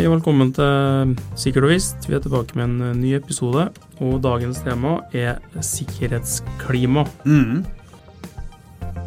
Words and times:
Hei 0.00 0.06
og 0.08 0.14
velkommen 0.14 0.48
til 0.56 1.10
Sikkert 1.36 1.66
og 1.66 1.72
visst. 1.74 2.06
Vi 2.08 2.14
er 2.16 2.22
tilbake 2.24 2.56
med 2.56 2.70
en 2.70 2.84
eh, 2.86 2.94
ny 2.96 3.10
episode. 3.18 3.66
Og 4.00 4.14
dagens 4.24 4.62
tema 4.64 4.94
er 5.12 5.42
sikkerhetsklima. 5.60 7.02
Mm. 7.28 7.58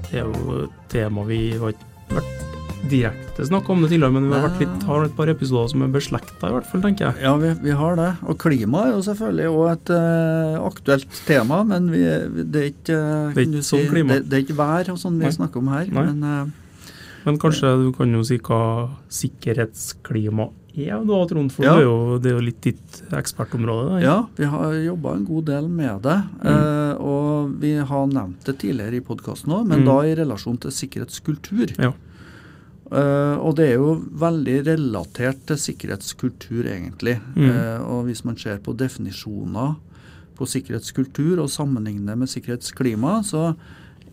Det 0.05 0.19
er 0.21 0.27
jo 0.27 0.59
et 0.67 0.75
tema 0.93 1.25
vi 1.25 1.39
har 1.57 1.73
ikke 1.73 2.13
vært 2.19 2.85
direkte 2.93 3.49
snakka 3.49 3.73
om 3.73 3.81
det 3.81 3.89
tidligere, 3.95 4.13
men 4.19 4.29
vi 4.29 4.37
har 4.37 4.45
vært 4.45 4.61
litt, 4.61 4.87
har 4.91 5.09
et 5.09 5.17
par 5.17 5.33
episoder 5.33 5.73
som 5.73 5.81
er 5.81 5.97
beslekta, 5.97 6.53
i 6.53 6.57
hvert 6.59 6.69
fall, 6.69 6.85
tenker 6.85 7.09
jeg. 7.09 7.25
Ja, 7.25 7.33
vi, 7.41 7.57
vi 7.65 7.81
har 7.81 7.97
det. 7.97 8.13
Og 8.29 8.37
klima 8.45 8.85
er 8.85 8.93
jo 8.93 9.03
selvfølgelig 9.09 9.51
òg 9.57 9.67
et 9.73 9.95
uh, 9.97 10.61
aktuelt 10.69 11.21
tema, 11.25 11.63
men 11.73 11.89
vi, 11.89 12.05
det 12.45 12.67
er 12.67 12.73
ikke 12.75 12.99
uh, 13.01 13.29
Det 13.33 13.47
er 13.47 13.49
ikke 13.49 13.69
sånn 13.73 13.89
klima. 13.89 14.19
Det, 14.19 14.29
det 14.29 14.43
er 14.43 14.45
ikke 14.45 14.61
vær 14.61 14.93
og 14.93 15.01
sånn 15.01 15.17
vi 15.17 15.25
Nei. 15.25 15.37
snakker 15.41 15.65
om 15.65 15.73
her. 15.73 15.89
Nei. 15.89 16.11
Men 16.11 16.27
Uh, 17.23 17.31
Men 17.31 17.37
kanskje 17.39 17.69
du 17.79 17.93
kan 17.95 18.11
jo 18.11 18.19
si 18.27 18.35
hva 18.43 18.59
sikkerhetsklima 19.07 20.51
er 20.75 20.95
har 21.13 21.19
hatt 21.27 21.51
For 21.51 21.63
Ja. 21.65 21.75
det, 21.77 22.23
det 22.23 22.31
er 22.31 22.35
jo 22.39 22.45
litt 22.45 22.61
ditt 22.61 23.01
ekspertområde. 23.13 23.89
da. 23.89 23.99
ja, 24.01 24.15
vi 24.35 24.45
har 24.45 24.73
jobba 24.73 25.13
en 25.15 25.25
god 25.25 25.45
del 25.45 25.67
med 25.69 26.01
det. 26.01 26.23
Eh, 26.43 26.93
og 26.99 27.59
vi 27.61 27.75
har 27.77 28.07
nevnt 28.07 28.43
det 28.43 28.57
tidligere 28.57 28.95
i 28.97 29.01
podkasten 29.05 29.53
òg, 29.53 29.67
men 29.67 29.81
Mm. 29.81 29.85
da 29.85 29.97
i 30.01 30.15
relasjon 30.15 30.57
til 30.59 30.71
sikkerhetskultur. 30.71 31.75
Ja. 31.77 31.93
Eh, 32.91 33.37
og 33.41 33.55
det 33.55 33.69
er 33.71 33.75
jo 33.77 33.95
veldig 34.11 34.57
relatert 34.67 35.45
til 35.47 35.57
sikkerhetskultur, 35.57 36.65
egentlig. 36.65 37.19
Mm. 37.35 37.49
Eh, 37.49 37.79
og 37.87 38.05
hvis 38.05 38.23
man 38.25 38.35
ser 38.37 38.57
på 38.57 38.75
definisjoner 38.75 39.75
på 40.35 40.45
sikkerhetskultur 40.49 41.39
og 41.39 41.49
sammenligner 41.49 42.17
med 42.17 42.27
sikkerhetsklima, 42.29 43.21
så 43.23 43.55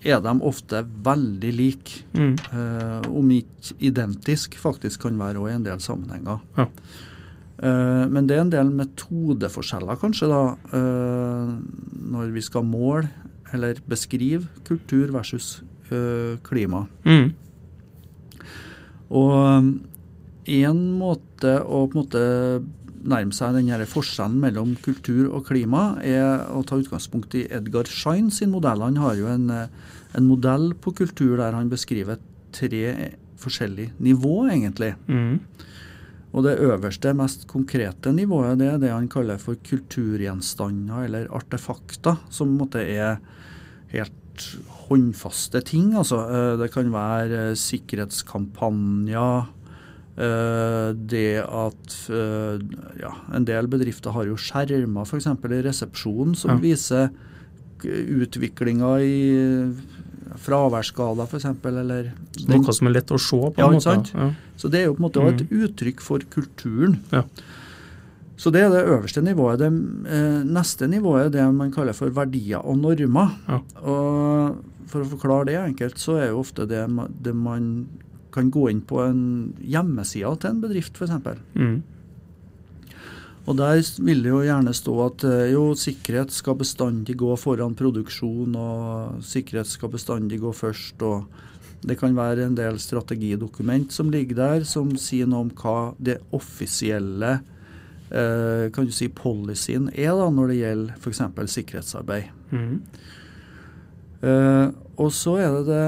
er 0.04 0.20
de 0.24 0.32
ofte 0.46 0.82
veldig 1.04 1.52
like. 1.56 2.02
Mm. 2.16 2.34
Eh, 2.52 3.08
om 3.10 3.30
ikke 3.34 3.76
identisk, 3.90 4.56
faktisk 4.60 5.06
kan 5.06 5.18
være 5.20 5.40
også 5.40 5.52
i 5.52 5.56
en 5.58 5.66
del 5.66 5.80
sammenhenger. 5.84 6.42
Ja. 6.56 6.68
Eh, 7.60 8.04
men 8.08 8.28
det 8.28 8.38
er 8.38 8.44
en 8.46 8.54
del 8.54 8.72
metodeforskjeller, 8.72 9.98
kanskje, 10.00 10.30
da, 10.30 10.42
eh, 10.76 11.52
når 12.14 12.32
vi 12.32 12.44
skal 12.44 12.64
måle 12.64 13.10
eller 13.52 13.80
beskrive 13.90 14.46
kultur 14.64 15.10
versus 15.12 15.62
eh, 15.90 16.38
klima. 16.46 16.86
Mm. 17.04 17.32
Og 19.10 19.72
én 20.50 20.82
måte 20.98 21.56
å 21.60 21.84
på 21.90 21.98
en 21.98 22.00
måte 22.00 22.22
nærme 23.00 23.34
seg 23.34 23.56
den 23.56 23.86
forskjellen 23.88 24.40
mellom 24.42 24.74
kultur 24.84 25.30
og 25.30 25.46
klima, 25.48 25.94
er 26.04 26.46
å 26.52 26.62
ta 26.66 26.78
utgangspunkt 26.80 27.34
i 27.38 27.46
Edgar 27.50 27.88
Schein 27.88 28.30
sin 28.34 28.52
modell. 28.52 28.82
Han 28.84 29.00
har 29.00 29.16
jo 29.16 29.26
en, 29.30 29.50
eh, 29.50 29.68
en 30.14 30.26
modell 30.26 30.74
på 30.74 30.94
kultur 30.94 31.36
der 31.36 31.52
han 31.52 31.70
beskriver 31.70 32.18
tre 32.52 33.16
forskjellige 33.40 33.92
nivå, 33.98 34.50
egentlig. 34.50 34.94
Mm. 35.08 35.40
Og 36.32 36.44
det 36.44 36.60
øverste, 36.62 37.14
mest 37.16 37.46
konkrete 37.50 38.12
nivået, 38.14 38.58
det 38.58 38.68
er 38.68 38.78
det 38.78 38.90
han 38.92 39.08
kaller 39.08 39.38
for 39.38 39.54
kulturgjenstander 39.66 41.04
eller 41.06 41.26
artefakter, 41.34 42.18
som 42.30 42.48
på 42.48 42.52
en 42.52 42.60
måte 42.60 42.80
er 42.84 43.18
helt 43.90 44.12
håndfaste 44.88 45.60
ting. 45.66 45.94
Altså, 45.98 46.20
eh, 46.30 46.56
det 46.60 46.70
kan 46.72 46.92
være 46.92 47.50
eh, 47.50 47.58
sikkerhetskampanjer. 47.58 49.48
Eh, 50.16 50.92
Det 50.94 51.38
at 51.44 51.96
eh, 52.10 52.58
ja, 53.00 53.12
en 53.34 53.44
del 53.44 53.66
bedrifter 53.68 54.10
har 54.16 54.24
jo 54.26 54.36
skjermer 54.36 55.02
f.eks. 55.06 55.26
i 55.26 55.62
resepsjonen 55.68 56.34
som 56.36 56.50
Ja. 56.50 56.56
viser 56.62 57.10
utviklinga 57.82 58.90
i 59.00 59.72
fraværsskader 60.40 61.26
f.eks. 61.26 61.44
Eller 61.64 62.12
den- 62.36 62.60
Noe 62.62 62.72
som 62.72 62.86
er 62.86 62.92
lett 62.98 63.10
å 63.10 63.18
se 63.18 63.36
på 63.36 63.54
Ja, 63.58 63.80
sant? 63.80 64.12
Ja. 64.14 64.32
så 64.56 64.70
det 64.70 64.80
er 64.82 64.84
jo 64.86 64.94
på 64.94 65.00
en 65.04 65.10
måte 65.10 65.28
et 65.28 65.48
uttrykk 65.50 66.00
for 66.00 66.18
kulturen. 66.20 67.00
Ja. 67.12 67.24
Så 68.36 68.50
det 68.50 68.62
er 68.62 68.70
det 68.70 68.86
øverste 68.88 69.20
nivået. 69.22 69.58
Det 69.58 69.66
eh, 70.12 70.44
neste 70.44 70.88
nivået 70.88 71.26
er 71.26 71.30
det 71.30 71.54
man 71.54 71.70
kaller 71.72 71.92
for 71.92 72.08
verdier 72.10 72.64
og 72.64 72.78
normer. 72.78 73.34
Ja. 73.48 73.58
Og 73.82 74.56
for 74.86 75.02
å 75.02 75.10
forklare 75.10 75.46
det 75.46 75.56
enkelt, 75.58 75.96
så 75.98 76.16
er 76.20 76.28
jo 76.30 76.40
ofte 76.40 76.66
det, 76.66 76.86
det 77.22 77.34
man 77.34 77.86
kan 78.34 78.50
gå 78.52 78.68
inn 78.70 78.82
på 78.86 79.00
en 79.04 79.22
hjemmeside 79.60 80.34
til 80.40 80.54
en 80.54 80.62
bedrift, 80.62 80.98
f.eks. 80.98 81.16
Mm. 81.54 81.80
Og 83.48 83.56
der 83.58 83.80
vil 84.04 84.22
det 84.22 84.30
jo 84.30 84.42
gjerne 84.44 84.74
stå 84.76 84.96
at 85.06 85.24
eh, 85.26 85.52
jo, 85.54 85.70
sikkerhet 85.78 86.32
skal 86.34 86.58
bestandig 86.60 87.16
gå 87.18 87.34
foran 87.40 87.76
produksjon, 87.78 88.56
og 88.56 89.22
sikkerhet 89.26 89.70
skal 89.70 89.92
bestandig 89.94 90.40
gå 90.42 90.52
først. 90.54 91.02
og 91.02 91.46
det 91.80 91.96
kan 91.96 92.12
være 92.12 92.44
en 92.44 92.56
del 92.58 92.76
strategidokument 92.80 93.92
som 93.92 94.10
ligger 94.12 94.36
der, 94.36 94.64
som 94.68 94.92
sier 95.00 95.28
noe 95.28 95.46
om 95.46 95.52
hva 95.56 95.94
det 95.96 96.18
offisielle 96.36 97.38
eh, 98.10 98.66
kan 98.74 98.84
du 98.84 98.92
si, 98.92 99.08
policyen 99.08 99.88
er 99.94 100.12
da, 100.18 100.28
når 100.28 100.52
det 100.52 100.58
gjelder 100.60 101.00
f.eks. 101.00 101.22
sikkerhetsarbeid. 101.54 102.28
Mm. 102.52 102.76
Eh, 104.20 104.66
og 105.00 105.12
så 105.16 105.38
er 105.40 105.56
det 105.56 105.64
det 105.70 105.84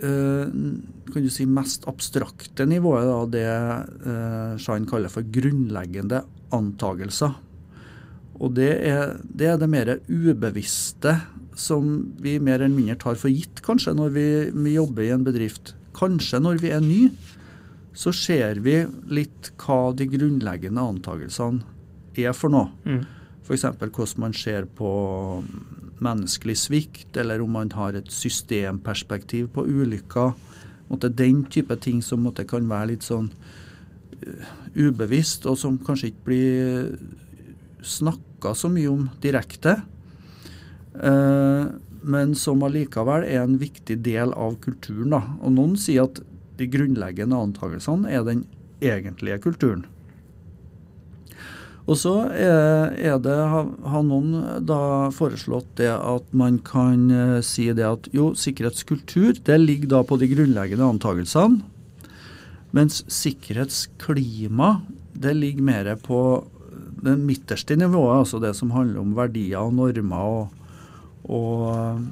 kan 0.00 1.24
du 1.24 1.30
si, 1.32 1.46
mest 1.46 1.86
abstrakte 1.90 2.66
nivået, 2.68 3.04
da, 3.04 3.18
det 3.34 3.44
eh, 4.08 4.58
Shine 4.62 4.88
kaller 4.88 5.12
for 5.12 5.26
grunnleggende 5.26 6.22
antagelser. 6.56 7.36
Og 8.40 8.54
det 8.56 8.70
er, 8.88 9.18
det 9.22 9.50
er 9.50 9.58
det 9.60 9.68
mer 9.68 9.98
ubevisste 10.08 11.18
som 11.60 11.90
vi 12.22 12.38
mer 12.40 12.62
eller 12.62 12.72
mindre 12.72 12.96
tar 13.02 13.18
for 13.20 13.32
gitt, 13.32 13.60
kanskje, 13.66 13.92
når 13.96 14.14
vi, 14.14 14.28
vi 14.54 14.78
jobber 14.78 15.04
i 15.04 15.12
en 15.12 15.26
bedrift. 15.26 15.74
Kanskje 15.96 16.40
når 16.40 16.62
vi 16.62 16.72
er 16.72 16.80
ny, 16.84 17.02
så 17.92 18.12
ser 18.16 18.62
vi 18.64 18.78
litt 19.10 19.50
hva 19.60 19.90
de 19.96 20.06
grunnleggende 20.08 20.84
antagelsene 20.94 21.60
er 22.20 22.32
for 22.36 22.52
noe. 22.52 22.70
Mm. 22.86 23.02
F.eks. 23.44 23.66
hvordan 23.66 24.22
man 24.22 24.36
ser 24.36 24.68
på 24.78 24.90
menneskelig 26.04 26.56
svikt, 26.64 27.16
eller 27.16 27.42
om 27.44 27.52
man 27.58 27.72
har 27.76 27.96
et 27.98 28.10
systemperspektiv 28.12 29.50
på 29.54 29.66
ulykker. 29.66 30.34
Den 30.90 31.44
type 31.46 31.76
ting 31.78 32.00
som 32.02 32.24
måtte 32.26 32.46
kan 32.48 32.66
være 32.70 32.94
litt 32.94 33.06
sånn 33.06 33.28
uh, 33.30 34.48
ubevisst, 34.74 35.46
og 35.46 35.58
som 35.60 35.78
kanskje 35.78 36.10
ikke 36.10 36.26
blir 36.26 36.90
snakka 37.86 38.56
så 38.58 38.70
mye 38.72 38.90
om 38.90 39.06
direkte. 39.22 39.76
Uh, 40.96 41.70
men 42.00 42.34
som 42.34 42.62
allikevel 42.64 43.26
er 43.28 43.44
en 43.44 43.58
viktig 43.60 44.00
del 44.04 44.32
av 44.32 44.56
kulturen. 44.64 45.12
Da. 45.12 45.22
Og 45.44 45.54
noen 45.54 45.76
sier 45.78 46.08
at 46.08 46.22
de 46.60 46.68
grunnleggende 46.68 47.38
antakelsene 47.38 48.10
er 48.10 48.24
den 48.26 48.44
egentlige 48.84 49.40
kulturen. 49.44 49.86
Og 51.90 51.98
så 51.98 52.12
er, 52.30 52.92
er 52.94 53.16
det, 53.18 53.34
har, 53.34 54.02
noen 54.06 54.62
da 54.62 55.10
foreslått 55.14 55.72
det 55.80 55.90
at 55.90 56.28
man 56.36 56.60
kan 56.62 57.08
eh, 57.10 57.40
si 57.42 57.66
det 57.74 57.86
at 57.86 58.06
jo, 58.14 58.30
sikkerhetskultur 58.38 59.40
det 59.46 59.56
ligger 59.58 59.96
da 59.96 60.04
på 60.06 60.20
de 60.20 60.28
grunnleggende 60.30 60.86
antagelsene, 60.86 61.64
mens 62.70 63.02
sikkerhetsklima 63.10 64.76
det 65.18 65.34
ligger 65.34 65.66
mer 65.66 65.90
på 65.98 66.20
det 67.02 67.16
midterste 67.18 67.74
nivået, 67.80 68.20
altså 68.20 68.38
det 68.38 68.52
som 68.54 68.70
handler 68.70 69.02
om 69.02 69.16
verdier 69.16 69.58
og 69.64 69.74
normer 69.74 70.28
og, 70.30 70.52
og, 71.26 72.04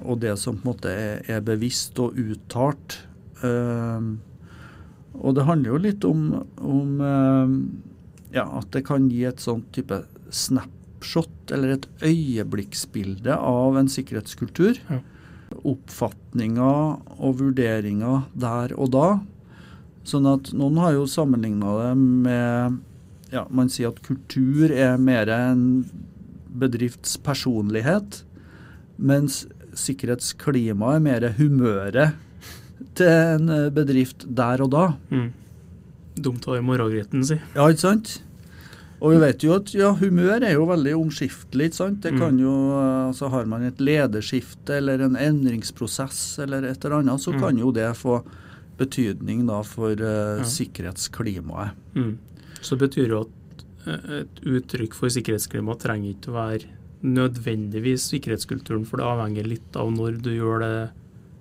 og 0.00 0.18
det 0.24 0.34
som 0.40 0.58
på 0.58 0.64
en 0.64 0.72
måte 0.72 0.90
er, 0.90 1.22
er 1.30 1.44
bevisst 1.44 2.00
og 2.02 2.18
uttalt. 2.18 2.98
Uh, 3.44 4.16
og 5.20 5.36
det 5.36 5.46
handler 5.46 5.74
jo 5.74 5.80
litt 5.84 6.04
om, 6.08 6.20
om 6.64 7.00
eh, 7.04 7.54
ja, 8.34 8.46
at 8.58 8.70
det 8.74 8.84
kan 8.88 9.08
gi 9.10 9.24
et 9.28 9.42
sånt 9.42 9.70
type 9.74 10.02
snapshot, 10.30 11.52
eller 11.54 11.74
et 11.74 11.88
øyeblikksbilde 12.06 13.34
av 13.34 13.78
en 13.80 13.90
sikkerhetskultur. 13.90 14.78
Ja. 14.90 15.00
Oppfatninger 15.66 17.16
og 17.18 17.40
vurderinger 17.40 18.28
der 18.38 18.74
og 18.78 18.92
da. 18.94 19.08
Sånn 20.06 20.28
at 20.30 20.52
noen 20.56 20.78
har 20.80 20.94
jo 20.96 21.08
sammenligna 21.10 21.74
det 21.80 21.90
med 21.98 22.78
ja, 23.30 23.44
Man 23.52 23.68
sier 23.70 23.92
at 23.92 24.00
kultur 24.02 24.72
er 24.74 24.96
mer 24.98 25.30
en 25.30 25.84
bedrifts 26.50 27.14
personlighet, 27.22 28.24
mens 28.98 29.44
sikkerhetsklima 29.78 30.96
er 30.96 31.04
mer 31.04 31.26
humøret 31.36 32.16
til 32.98 33.06
en 33.06 33.52
bedrift 33.74 34.26
der 34.26 34.64
og 34.64 34.72
da. 34.74 34.86
Mm. 35.12 35.28
Dumt 36.20 36.44
ha 36.46 36.56
i 36.58 36.60
morgengryten, 36.64 37.24
si. 37.24 37.38
Ja, 37.54 37.66
ikke 37.68 37.80
sant? 37.86 38.22
Og 39.00 39.14
vi 39.14 39.18
vet 39.22 39.40
jo 39.46 39.54
at 39.56 39.70
ja, 39.72 39.94
humør 39.96 40.42
er 40.44 40.52
jo 40.52 40.66
veldig 40.68 40.92
omskiftelig. 40.98 41.70
ikke 41.70 41.78
sant? 41.78 42.00
Det 42.04 42.12
kan 42.18 42.34
Mm. 42.36 42.40
jo, 42.42 42.52
altså 43.08 43.30
Har 43.30 43.46
man 43.46 43.62
et 43.64 43.78
lederskifte 43.78 44.76
eller 44.76 45.00
en 45.00 45.16
endringsprosess 45.16 46.38
eller 46.42 46.64
et 46.68 46.84
eller 46.84 46.98
annet, 46.98 47.20
så 47.20 47.32
Mm. 47.32 47.40
kan 47.40 47.58
jo 47.58 47.72
det 47.72 47.96
få 47.96 48.22
betydning 48.78 49.46
da 49.46 49.62
for 49.62 49.92
uh, 49.92 50.38
Ja. 50.38 50.44
sikkerhetsklimaet. 50.44 51.70
Mm. 51.94 52.18
Så 52.60 52.76
det 52.76 52.90
betyr 52.90 53.08
jo 53.08 53.20
at 53.20 53.28
eh, 53.86 54.20
et 54.20 54.40
uttrykk 54.44 54.92
for 54.94 55.08
sikkerhetsklima 55.08 55.78
trenger 55.80 56.10
ikke 56.14 56.28
å 56.28 56.36
være 56.36 56.66
nødvendigvis 57.02 58.04
sikkerhetskulturen, 58.12 58.84
for 58.86 58.98
det 58.98 59.06
avhenger 59.06 59.46
litt 59.48 59.76
av 59.76 59.90
når 59.90 60.20
du 60.20 60.30
gjør 60.36 60.60
det 60.60 60.90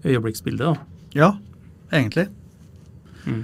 øyeblikksbildet. 0.06 0.60
da. 0.60 0.76
Ja, 1.14 1.38
egentlig. 1.92 2.30
Mm. 3.26 3.44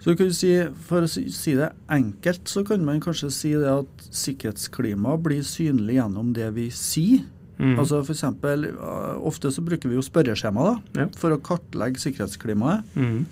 Så 0.00 0.14
kan 0.16 0.30
si, 0.32 0.54
For 0.86 1.04
å 1.04 1.10
si 1.10 1.56
det 1.58 1.72
enkelt, 1.92 2.48
så 2.48 2.64
kan 2.66 2.84
man 2.86 3.02
kanskje 3.04 3.30
si 3.34 3.52
det 3.52 3.68
at 3.68 4.06
sikkerhetsklima 4.08 5.18
blir 5.20 5.44
synlig 5.46 5.98
gjennom 5.98 6.32
det 6.36 6.48
vi 6.56 6.70
sier. 6.74 7.26
Mm. 7.60 7.74
Altså 7.76 8.00
for 8.00 8.14
eksempel, 8.14 8.70
uh, 8.80 9.20
Ofte 9.28 9.52
så 9.52 9.62
bruker 9.64 9.90
vi 9.90 9.98
jo 9.98 10.04
spørreskjema 10.04 10.64
da, 10.64 11.02
ja. 11.02 11.06
for 11.20 11.34
å 11.34 11.42
kartlegge 11.44 12.00
sikkerhetsklimaet. 12.00 12.96
Mm. 12.96 13.26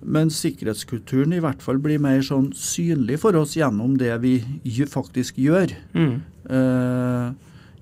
Men 0.00 0.32
sikkerhetskulturen 0.32 1.32
i 1.36 1.40
hvert 1.44 1.62
fall 1.64 1.80
blir 1.82 2.00
mer 2.00 2.22
sånn 2.24 2.50
synlig 2.56 3.18
for 3.20 3.36
oss 3.36 3.56
gjennom 3.56 3.98
det 4.00 4.14
vi 4.22 4.38
faktisk 4.88 5.40
gjør. 5.40 5.74
Mm. 5.92 6.14
Eh, 6.56 7.26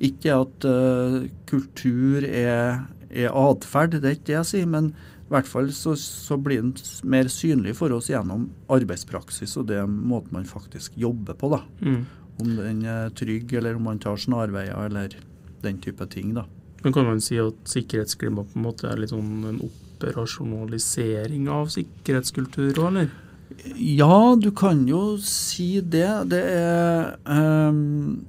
ikke 0.09 0.35
at 0.35 0.67
uh, 0.67 1.21
kultur 1.50 2.27
er, 2.27 2.83
er 3.11 3.31
atferd, 3.35 3.99
det 3.99 4.11
er 4.11 4.19
ikke 4.19 4.29
det 4.31 4.37
jeg 4.37 4.50
sier. 4.50 4.67
Men 4.71 4.91
i 5.29 5.35
hvert 5.35 5.49
fall 5.49 5.67
så, 5.77 5.93
så, 6.01 6.39
blir 6.41 6.63
den 6.63 6.71
mer 7.05 7.29
synlig 7.29 7.75
for 7.77 7.93
oss 7.93 8.09
gjennom 8.09 8.47
arbeidspraksis 8.73 9.59
og 9.61 9.67
det 9.69 9.83
måten 9.85 10.39
man 10.39 10.49
faktisk 10.49 10.97
jobber 10.97 11.37
på. 11.37 11.51
da. 11.53 11.61
Mm. 11.85 12.07
Om 12.39 12.55
den 12.57 12.85
er 12.89 13.11
trygg, 13.13 13.53
eller 13.59 13.77
om 13.77 13.85
man 13.91 14.01
tar 14.01 14.17
snarveier, 14.17 14.73
eller 14.87 15.19
den 15.61 15.83
type 15.85 16.07
ting. 16.09 16.33
da. 16.35 16.47
Men 16.83 16.93
Kan 16.97 17.05
man 17.11 17.21
si 17.21 17.37
at 17.43 17.61
sikkerhetsklima 17.69 18.47
på 18.47 18.57
en 18.57 18.65
måte 18.71 18.89
er 18.89 19.03
litt 19.03 19.13
sånn 19.13 19.45
en 19.51 19.61
operasjonalisering 19.69 21.49
av 21.53 21.69
sikkerhetskultur 21.75 22.73
òg, 22.79 22.87
eller? 22.89 23.13
Ja, 23.77 24.37
du 24.41 24.49
kan 24.57 24.87
jo 24.89 25.19
si 25.25 25.83
det. 25.83 26.09
Det 26.33 26.41
er 26.41 27.17
um, 27.27 28.25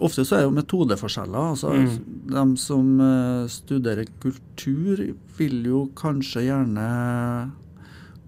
Ofte 0.00 0.24
så 0.24 0.36
er 0.36 0.42
det 0.42 0.48
jo 0.48 0.56
metodeforskjeller. 0.56 1.50
altså 1.54 1.72
mm. 1.76 1.96
De 2.32 2.44
som 2.60 2.92
uh, 3.00 3.48
studerer 3.50 4.08
kultur, 4.22 5.02
vil 5.36 5.58
jo 5.66 5.86
kanskje 5.96 6.46
gjerne 6.48 6.86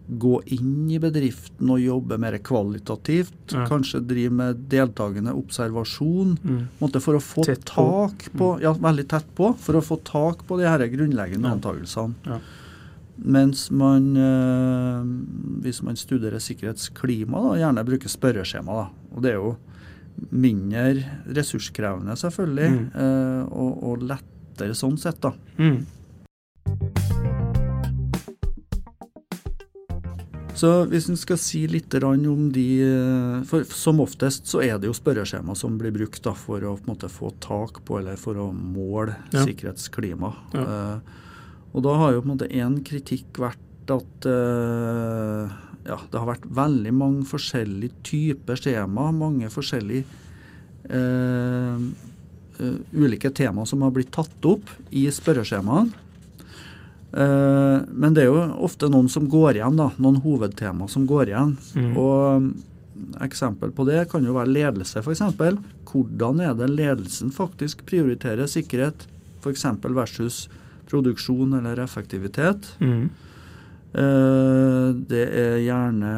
gå 0.06 0.40
inn 0.56 0.90
i 0.90 0.98
bedriften 1.00 1.70
og 1.72 1.80
jobbe 1.80 2.18
mer 2.20 2.36
kvalitativt. 2.44 3.54
Ja. 3.54 3.64
Kanskje 3.70 4.02
drive 4.04 4.34
med 4.34 4.64
deltakende 4.72 5.34
observasjon. 5.36 6.34
Mm. 6.42 6.90
For 6.98 7.16
å 7.16 7.22
få 7.22 7.46
tett 7.46 7.64
tak 7.68 8.26
på, 8.32 8.54
mm. 8.56 8.64
Ja, 8.64 8.74
veldig 8.76 9.06
tett 9.08 9.30
på. 9.38 9.52
For 9.60 9.78
å 9.78 9.84
få 9.84 10.00
tak 10.04 10.44
på 10.48 10.58
de 10.60 10.68
her 10.68 10.84
grunnleggende 10.92 11.48
ja. 11.48 11.56
antakelsene. 11.56 12.18
Ja. 12.28 12.40
Mens 13.22 13.68
man, 13.70 14.16
øh, 14.18 15.10
hvis 15.62 15.82
man 15.84 15.98
studerer 16.00 16.42
sikkerhetsklima, 16.42 17.42
da, 17.44 17.58
gjerne 17.60 17.84
bruker 17.86 18.10
spørreskjema. 18.10 18.78
Da. 18.80 19.12
Og 19.14 19.24
det 19.24 19.34
er 19.34 19.38
jo 19.38 19.52
mindre 20.30 21.02
ressurskrevende, 21.36 22.16
selvfølgelig, 22.20 22.70
mm. 22.70 22.86
eh, 22.94 23.42
og, 23.52 23.82
og, 23.82 24.06
lettere 24.08 24.76
sånn 24.76 24.98
sett. 25.00 25.20
da. 25.22 25.32
Mm. 25.58 25.82
Så 30.62 30.70
hvis 30.86 31.08
en 31.10 31.18
skal 31.18 31.38
si 31.40 31.64
litt 31.66 31.94
om 32.04 32.44
de 32.54 32.66
øh, 32.84 33.38
for 33.48 33.64
Som 33.66 34.02
oftest 34.04 34.46
så 34.46 34.60
er 34.62 34.76
det 34.78 34.86
jo 34.86 34.94
spørreskjema 34.94 35.56
som 35.58 35.78
blir 35.80 35.94
brukt 35.94 36.22
da, 36.22 36.36
for 36.38 36.62
å 36.62 36.76
på 36.76 36.86
en 36.86 36.92
måte, 36.92 37.10
få 37.10 37.32
tak 37.42 37.80
på 37.88 37.98
eller 37.98 38.20
for 38.20 38.38
å 38.38 38.52
måle 38.52 39.16
ja. 39.32 39.42
sikkerhetsklima. 39.42 40.30
Ja. 40.54 40.62
Uh, 40.62 41.20
og 41.72 41.84
da 41.86 41.96
har 41.98 42.14
jo 42.14 42.22
på 42.22 42.28
en 42.28 42.34
måte 42.34 42.50
én 42.52 42.78
kritikk 42.84 43.40
vært 43.42 43.90
at 43.90 44.28
uh, 44.28 45.50
ja, 45.86 45.98
det 46.10 46.18
har 46.18 46.28
vært 46.28 46.46
veldig 46.46 46.92
mange 46.94 47.26
forskjellige 47.28 48.04
typer 48.06 48.60
skjema, 48.60 49.08
mange 49.14 49.50
forskjellige 49.50 50.04
uh, 50.92 51.82
uh, 52.60 52.78
ulike 52.94 53.32
tema 53.34 53.66
som 53.66 53.82
har 53.82 53.94
blitt 53.94 54.12
tatt 54.14 54.48
opp 54.48 54.70
i 54.90 55.08
spørreskjemaene. 55.10 55.98
men 57.12 58.14
det 58.16 58.22
er 58.22 58.30
jo 58.30 58.44
ofte 58.64 58.88
noen 58.88 59.08
som 59.12 59.26
går 59.28 59.58
igjen, 59.58 59.76
da, 59.76 59.90
noen 60.00 60.22
hovedtema 60.24 60.86
som 60.88 61.04
går 61.04 61.28
igjen. 61.28 61.50
Mm. 61.76 61.90
Og 62.00 62.46
eksempel 63.20 63.68
på 63.76 63.84
det 63.84 64.06
kan 64.08 64.24
jo 64.24 64.32
være 64.32 64.48
ledelse, 64.48 65.02
f.eks. 65.02 65.20
Hvordan 65.90 66.40
er 66.40 66.54
det 66.56 66.70
ledelsen 66.72 67.28
faktisk 67.34 67.84
prioriterer 67.90 68.48
sikkerhet, 68.48 69.04
f.eks. 69.42 69.66
versus 69.92 70.46
produksjon 70.92 71.54
eller 71.58 71.80
effektivitet. 71.82 72.74
Mm. 72.80 73.10
Uh, 73.92 74.96
det 75.08 75.24
er 75.36 75.58
gjerne 75.60 76.12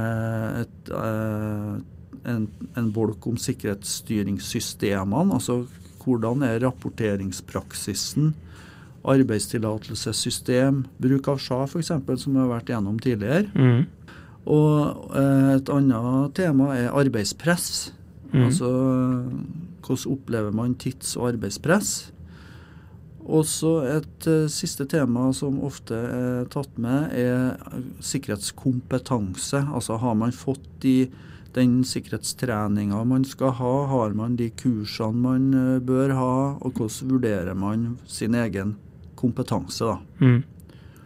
et, 0.60 0.90
uh, 0.94 1.74
en, 2.30 2.44
en, 2.78 2.92
bolk 2.94 3.26
om 3.26 3.38
sikkerhetsstyringssystemene. 3.40 5.34
Altså 5.34 5.64
hvordan 6.04 6.44
er 6.46 6.62
rapporteringspraksisen, 6.62 8.34
arbeidstillatelsessystem, 9.04 10.84
bruk 11.02 11.28
av 11.32 11.42
SHA 11.42 11.60
f.eks., 11.66 11.90
som 12.22 12.30
vi 12.36 12.40
har 12.40 12.52
vært 12.52 12.70
gjennom 12.70 13.02
tidligere. 13.02 13.50
Mm. 13.58 13.82
Og 14.54 15.10
uh, 15.10 15.50
et 15.56 15.74
annet 15.74 16.34
tema 16.38 16.70
er 16.78 16.94
arbeidspress. 16.94 17.92
Mm. 18.30 18.46
Altså 18.46 18.70
hvordan 19.84 20.12
opplever 20.14 20.54
man 20.54 20.78
tids- 20.78 21.16
og 21.18 21.34
arbeidspress? 21.34 22.13
Også 23.24 23.78
et 23.88 24.26
uh, 24.28 24.46
siste 24.52 24.84
tema 24.90 25.30
som 25.32 25.56
ofte 25.64 25.96
er 25.96 26.48
tatt 26.52 26.74
med, 26.80 27.12
er 27.16 27.54
sikkerhetskompetanse. 28.04 29.62
Altså 29.72 29.96
har 30.00 30.16
man 30.20 30.34
fått 30.36 30.66
de, 30.84 31.08
den 31.56 31.78
sikkerhetstreninga 31.88 33.00
man 33.08 33.24
skal 33.24 33.54
ha, 33.56 33.74
har 33.88 34.16
man 34.16 34.36
de 34.36 34.50
kursene 34.60 35.24
man 35.24 35.46
uh, 35.56 35.78
bør 35.80 36.12
ha, 36.18 36.34
og 36.60 36.76
hvordan 36.76 37.14
vurderer 37.14 37.56
man 37.56 37.94
sin 38.04 38.36
egen 38.36 38.76
kompetanse. 39.16 39.88
da. 39.88 39.96
Mm. 40.20 40.42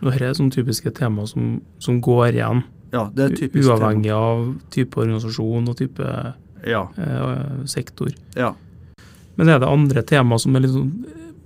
Og 0.00 0.10
Dette 0.10 0.26
er 0.26 0.34
sånn 0.38 0.50
typiske 0.54 0.90
tema 0.94 1.26
som, 1.26 1.60
som 1.82 2.00
går 2.02 2.32
igjen, 2.32 2.64
ja, 2.90 3.04
det 3.12 3.24
er 3.28 3.56
uavhengig 3.60 4.08
tema. 4.08 4.18
av 4.18 4.44
type 4.72 4.96
organisasjon 5.02 5.66
og 5.68 5.76
type 5.78 6.12
ja. 6.66 6.82
uh, 6.98 7.62
sektor. 7.68 8.10
Ja. 8.34 8.54
Men 9.38 9.52
er 9.52 9.62
det 9.62 9.70
andre 9.70 10.02
tema 10.02 10.38
som 10.42 10.56
er 10.56 10.64
litt 10.64 10.74
sånn 10.74 10.92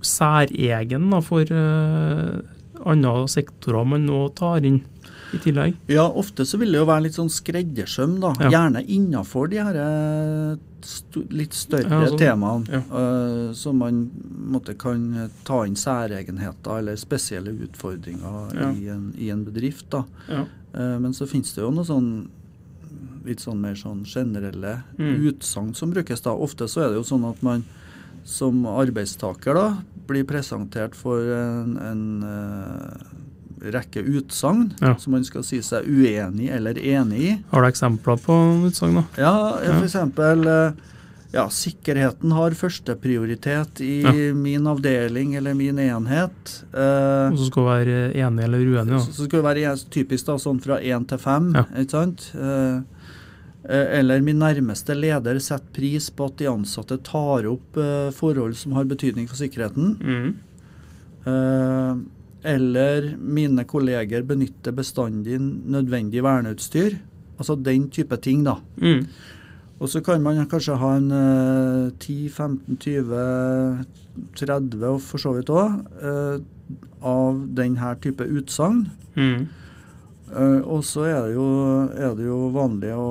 særegen 0.05 1.09
da, 1.13 1.21
for 1.23 1.49
uh, 1.49 2.41
andre 2.83 3.27
sektorer 3.31 3.87
man 3.87 4.07
nå 4.07 4.25
tar 4.37 4.65
inn 4.67 4.81
i 5.33 5.39
tillegg? 5.41 5.79
Ja, 5.91 6.05
ofte 6.07 6.45
så 6.45 6.59
vil 6.61 6.73
det 6.73 6.81
jo 6.81 6.89
være 6.89 7.07
litt 7.07 7.17
sånn 7.17 7.31
skreddersøm, 7.31 8.19
da. 8.21 8.33
Ja. 8.43 8.51
Gjerne 8.57 8.83
innafor 8.95 9.49
de 9.51 9.61
her 9.61 9.79
eh, 9.81 10.61
st 10.83 11.23
litt 11.33 11.55
større 11.57 11.89
ja, 11.89 12.11
sånn, 12.11 12.19
temaene. 12.21 12.77
Ja. 12.77 12.83
Uh, 12.91 13.49
så 13.57 13.73
man 13.75 14.05
måtte, 14.53 14.75
kan 14.79 15.07
ta 15.47 15.63
inn 15.67 15.77
særegenheter 15.79 16.83
eller 16.83 16.99
spesielle 16.99 17.55
utfordringer 17.65 18.53
i 18.73 18.89
en, 18.93 19.09
i, 19.17 19.31
en, 19.33 19.45
bedrift. 19.47 19.89
da. 19.93 20.03
Uh, 20.29 20.97
men 21.01 21.13
så 21.15 21.29
finnes 21.29 21.53
det 21.55 21.63
jo 21.63 21.73
noe 21.73 21.87
sånn 21.87 22.09
litt 23.23 23.39
sånn 23.39 23.61
mer 23.63 23.77
sånn 23.79 24.01
generelle 24.03 24.81
mm. 24.97 25.23
utsagn 25.29 25.71
som 25.77 25.93
brukes 25.93 26.23
da. 26.25 26.33
Ofte 26.35 26.67
så 26.67 26.83
er 26.83 26.91
det 26.91 26.99
jo 26.99 27.07
sånn 27.07 27.23
at 27.29 27.39
man 27.45 27.63
som 28.27 28.63
arbeidstaker 28.67 29.57
da 29.57 29.67
blir 30.07 30.25
presentert 30.27 30.95
for 30.97 31.21
en, 31.35 31.75
en 31.81 32.05
uh, 32.23 33.69
rekke 33.73 34.03
utsagn 34.03 34.71
ja. 34.81 34.95
som 34.99 35.15
man 35.15 35.23
skal 35.27 35.45
si 35.47 35.61
seg 35.63 35.87
uenig 35.87 36.49
eller 36.51 36.79
enig 36.79 37.21
i. 37.21 37.35
Har 37.51 37.63
du 37.63 37.69
eksempler 37.69 38.19
på 38.19 38.39
utsagn? 38.69 39.03
Ja, 39.15 39.35
ja. 39.63 39.77
eksempel 39.79 40.43
uh, 40.47 40.89
ja, 41.33 41.47
sikkerheten 41.49 42.33
har 42.35 42.53
førsteprioritet 42.57 43.81
i 43.81 44.01
ja. 44.03 44.13
min 44.37 44.67
avdeling 44.69 45.33
eller 45.39 45.55
min 45.57 45.79
enhet. 45.81 46.57
Uh, 46.75 47.31
og 47.31 47.39
så 47.39 47.49
skal 47.49 47.61
du 47.61 47.69
være 47.71 48.01
enig 48.25 48.49
eller 48.49 48.67
uenig? 48.67 48.99
Så, 48.99 49.15
så 49.17 49.29
skal 49.29 49.41
du 49.41 49.47
være 49.47 49.77
typisk 49.93 50.29
da, 50.29 50.37
sånn 50.41 50.61
fra 50.63 50.81
én 50.83 51.07
til 51.09 51.21
fem. 51.21 51.53
Ikke 51.71 51.95
sant? 51.95 52.27
Uh, 52.35 52.83
Eh, 52.83 53.02
eller 53.63 54.19
min 54.23 54.41
nærmeste 54.41 54.95
leder 54.97 55.39
setter 55.39 55.71
pris 55.75 56.09
på 56.11 56.25
at 56.27 56.41
de 56.41 56.49
ansatte 56.51 56.97
tar 57.07 57.45
opp 57.47 57.77
uh, 57.79 58.11
forhold 58.11 58.57
som 58.59 58.75
har 58.75 58.89
betydning 58.89 59.27
for 59.29 59.39
sikkerheten. 59.39 59.95
Mm. 60.03 60.33
Uh, 61.23 61.95
eller 62.43 63.13
mine 63.15 63.63
kolleger 63.63 64.25
benytter 64.27 64.75
bestandig 64.75 65.39
nødvendig 65.39 66.23
verneutstyr. 66.25 66.97
Altså 67.37 67.55
den 67.55 67.87
type 67.89 68.17
ting, 68.19 68.43
da. 68.43 68.57
Mm. 68.83 69.07
Og 69.79 69.89
så 69.89 70.03
kan 70.03 70.21
man 70.23 70.43
kanskje 70.51 70.75
ha 70.79 70.95
en 70.99 71.11
uh, 71.11 71.91
10-15-20 72.03 73.85
30 74.37 74.83
og 74.91 74.99
for 75.01 75.17
så 75.17 75.31
vidt 75.33 75.49
òg 75.49 75.69
av 77.03 77.39
denne 77.57 77.95
type 78.03 78.23
utsagn. 78.27 78.85
Mm. 79.15 79.47
Uh, 80.33 80.61
og 80.65 80.81
så 80.85 81.03
er 81.05 81.17
det, 81.27 81.33
jo, 81.35 81.45
er 81.93 82.13
det, 82.17 82.25
jo, 82.25 82.37
vanlig 82.53 82.93
å, 82.97 83.07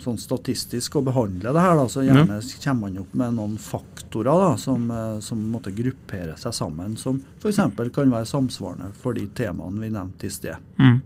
sånn 0.00 0.16
statistisk 0.20 0.96
å 0.96 1.02
behandle 1.04 1.52
det 1.52 1.64
her. 1.64 1.74
Da. 1.76 1.86
Så 1.92 2.04
gjerne 2.06 2.38
kommer 2.64 2.80
man 2.86 3.00
opp 3.02 3.16
med 3.20 3.34
noen 3.36 3.58
faktorer 3.60 4.44
da, 4.44 4.52
som, 4.60 4.86
uh, 4.88 5.18
som 5.24 5.42
måtte 5.52 5.74
gruppere 5.76 6.38
seg 6.40 6.56
sammen. 6.56 6.96
Som 7.00 7.20
f.eks. 7.42 7.60
kan 7.92 8.14
være 8.14 8.30
samsvarende 8.30 8.92
for 9.00 9.16
de 9.18 9.26
temaene 9.36 9.82
vi 9.82 9.92
nevnte 9.92 10.30
i 10.30 10.32
sted. 10.32 10.72
Mm. 10.80 11.02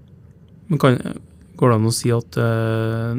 Men 0.69 0.83
kan, 0.85 1.01
Går 1.59 1.73
det 1.73 1.79
an 1.81 1.89
å 1.89 1.95
si 1.95 2.11
at 2.15 2.37
uh, 2.39 3.19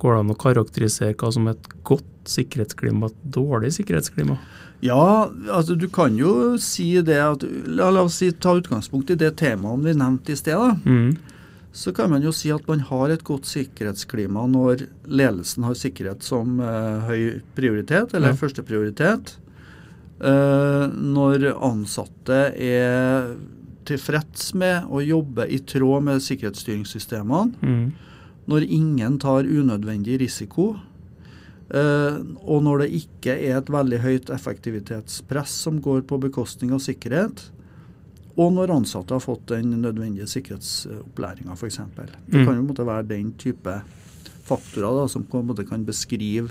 Går 0.00 0.16
det 0.16 0.22
an 0.24 0.32
å 0.32 0.40
karakterisere 0.40 1.14
hva 1.20 1.30
som 1.36 1.46
et 1.52 1.68
godt 1.86 2.08
sikkerhetsklima 2.30 3.10
et 3.10 3.22
dårlig 3.36 3.70
sikkerhetsklima? 3.76 4.38
Ja, 4.82 5.28
altså 5.52 5.74
du 5.76 5.88
kan 5.92 6.14
jo 6.16 6.56
si 6.62 6.94
det 7.04 7.18
at 7.20 7.42
La, 7.68 7.90
la 7.92 8.06
oss 8.06 8.14
si, 8.22 8.30
ta 8.32 8.54
utgangspunkt 8.56 9.10
i 9.12 9.16
det 9.20 9.34
temaet 9.36 9.82
vi 9.84 9.92
nevnte 9.92 10.32
i 10.32 10.36
sted. 10.40 10.80
Mm. 10.86 11.18
så 11.72 11.92
kan 11.94 12.10
man 12.10 12.22
jo 12.24 12.32
si 12.34 12.48
at 12.50 12.64
man 12.66 12.80
har 12.88 13.10
et 13.14 13.22
godt 13.22 13.44
sikkerhetsklima 13.46 14.42
når 14.50 14.86
ledelsen 15.06 15.62
har 15.68 15.76
sikkerhet 15.78 16.24
som 16.26 16.58
eh, 16.58 17.04
høy 17.06 17.40
prioritet, 17.54 18.10
eller 18.14 18.32
Ja. 18.32 18.34
første 18.40 18.64
prioritet. 18.66 19.36
Eh, 20.20 20.86
når 20.90 21.46
ansatte 21.62 22.40
er 22.58 23.36
tilfreds 23.86 24.50
med 24.54 24.88
å 24.90 24.98
jobbe 25.04 25.46
i 25.48 25.58
tråd 25.62 26.02
med 26.08 26.20
sikkerhetsstyringssystemene. 26.22 27.54
Mm. 27.62 27.92
Når 28.50 28.66
ingen 28.66 29.18
tar 29.22 29.44
unødvendig 29.46 30.18
risiko. 30.20 30.72
Eh, 31.70 32.18
og 32.44 32.62
når 32.66 32.84
det 32.84 32.90
ikke 33.00 33.34
er 33.36 33.58
et 33.58 33.70
veldig 33.70 34.00
høyt 34.02 34.30
effektivitetspress 34.30 35.56
som 35.66 35.80
går 35.82 36.02
på 36.10 36.18
bekostning 36.20 36.72
av 36.72 36.82
sikkerhet. 36.84 37.50
Og 38.40 38.52
når 38.54 38.70
ansatte 38.72 39.12
har 39.12 39.20
fått 39.20 39.46
den 39.50 39.74
nødvendige 39.82 40.26
sikkerhetsopplæringa, 40.30 41.52
f.eks. 41.58 41.80
Det 41.96 42.40
Mm. 42.40 42.44
kan 42.46 42.56
jo 42.56 42.62
måtte 42.62 42.86
være 42.86 43.08
den 43.08 43.32
type 43.36 43.82
faktorer 44.46 45.02
da, 45.02 45.06
som 45.08 45.24
på 45.24 45.40
en 45.40 45.46
måte 45.46 45.66
kan 45.68 45.84
beskrive 45.84 46.50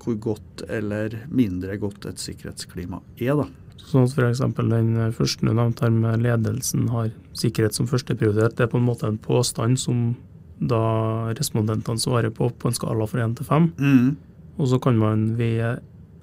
hvor 0.00 0.16
godt 0.18 0.62
eller 0.68 1.10
mindre 1.28 1.76
godt 1.78 2.06
et 2.06 2.18
sikkerhetsklima 2.18 3.00
er. 3.20 3.36
da. 3.36 3.46
Sånn 3.76 4.04
at 4.04 4.12
f.eks. 4.16 4.38
den 4.56 5.12
første 5.12 5.46
du 5.46 5.52
nevnte 5.52 5.82
her 5.82 5.90
med 5.90 6.22
ledelsen 6.22 6.88
har 6.88 7.10
sikkerhet 7.34 7.74
som 7.74 7.86
førsteprioritet, 7.86 8.56
det 8.56 8.64
er 8.66 8.72
på 8.72 8.78
en 8.78 8.86
måte 8.86 9.06
en 9.08 9.18
påstand 9.18 9.78
som 9.78 10.16
da 10.60 11.32
respondentene 11.32 11.98
svarer 12.00 12.30
på 12.34 12.50
på 12.52 12.68
en 12.68 12.76
skala 12.76 13.06
fra 13.08 13.24
1 13.24 13.36
til 13.38 13.46
5. 13.48 13.70
Mm. 13.78 14.16
Og 14.60 14.68
så 14.68 14.80
kan 14.82 14.98
man 15.00 15.36
ved 15.38 15.80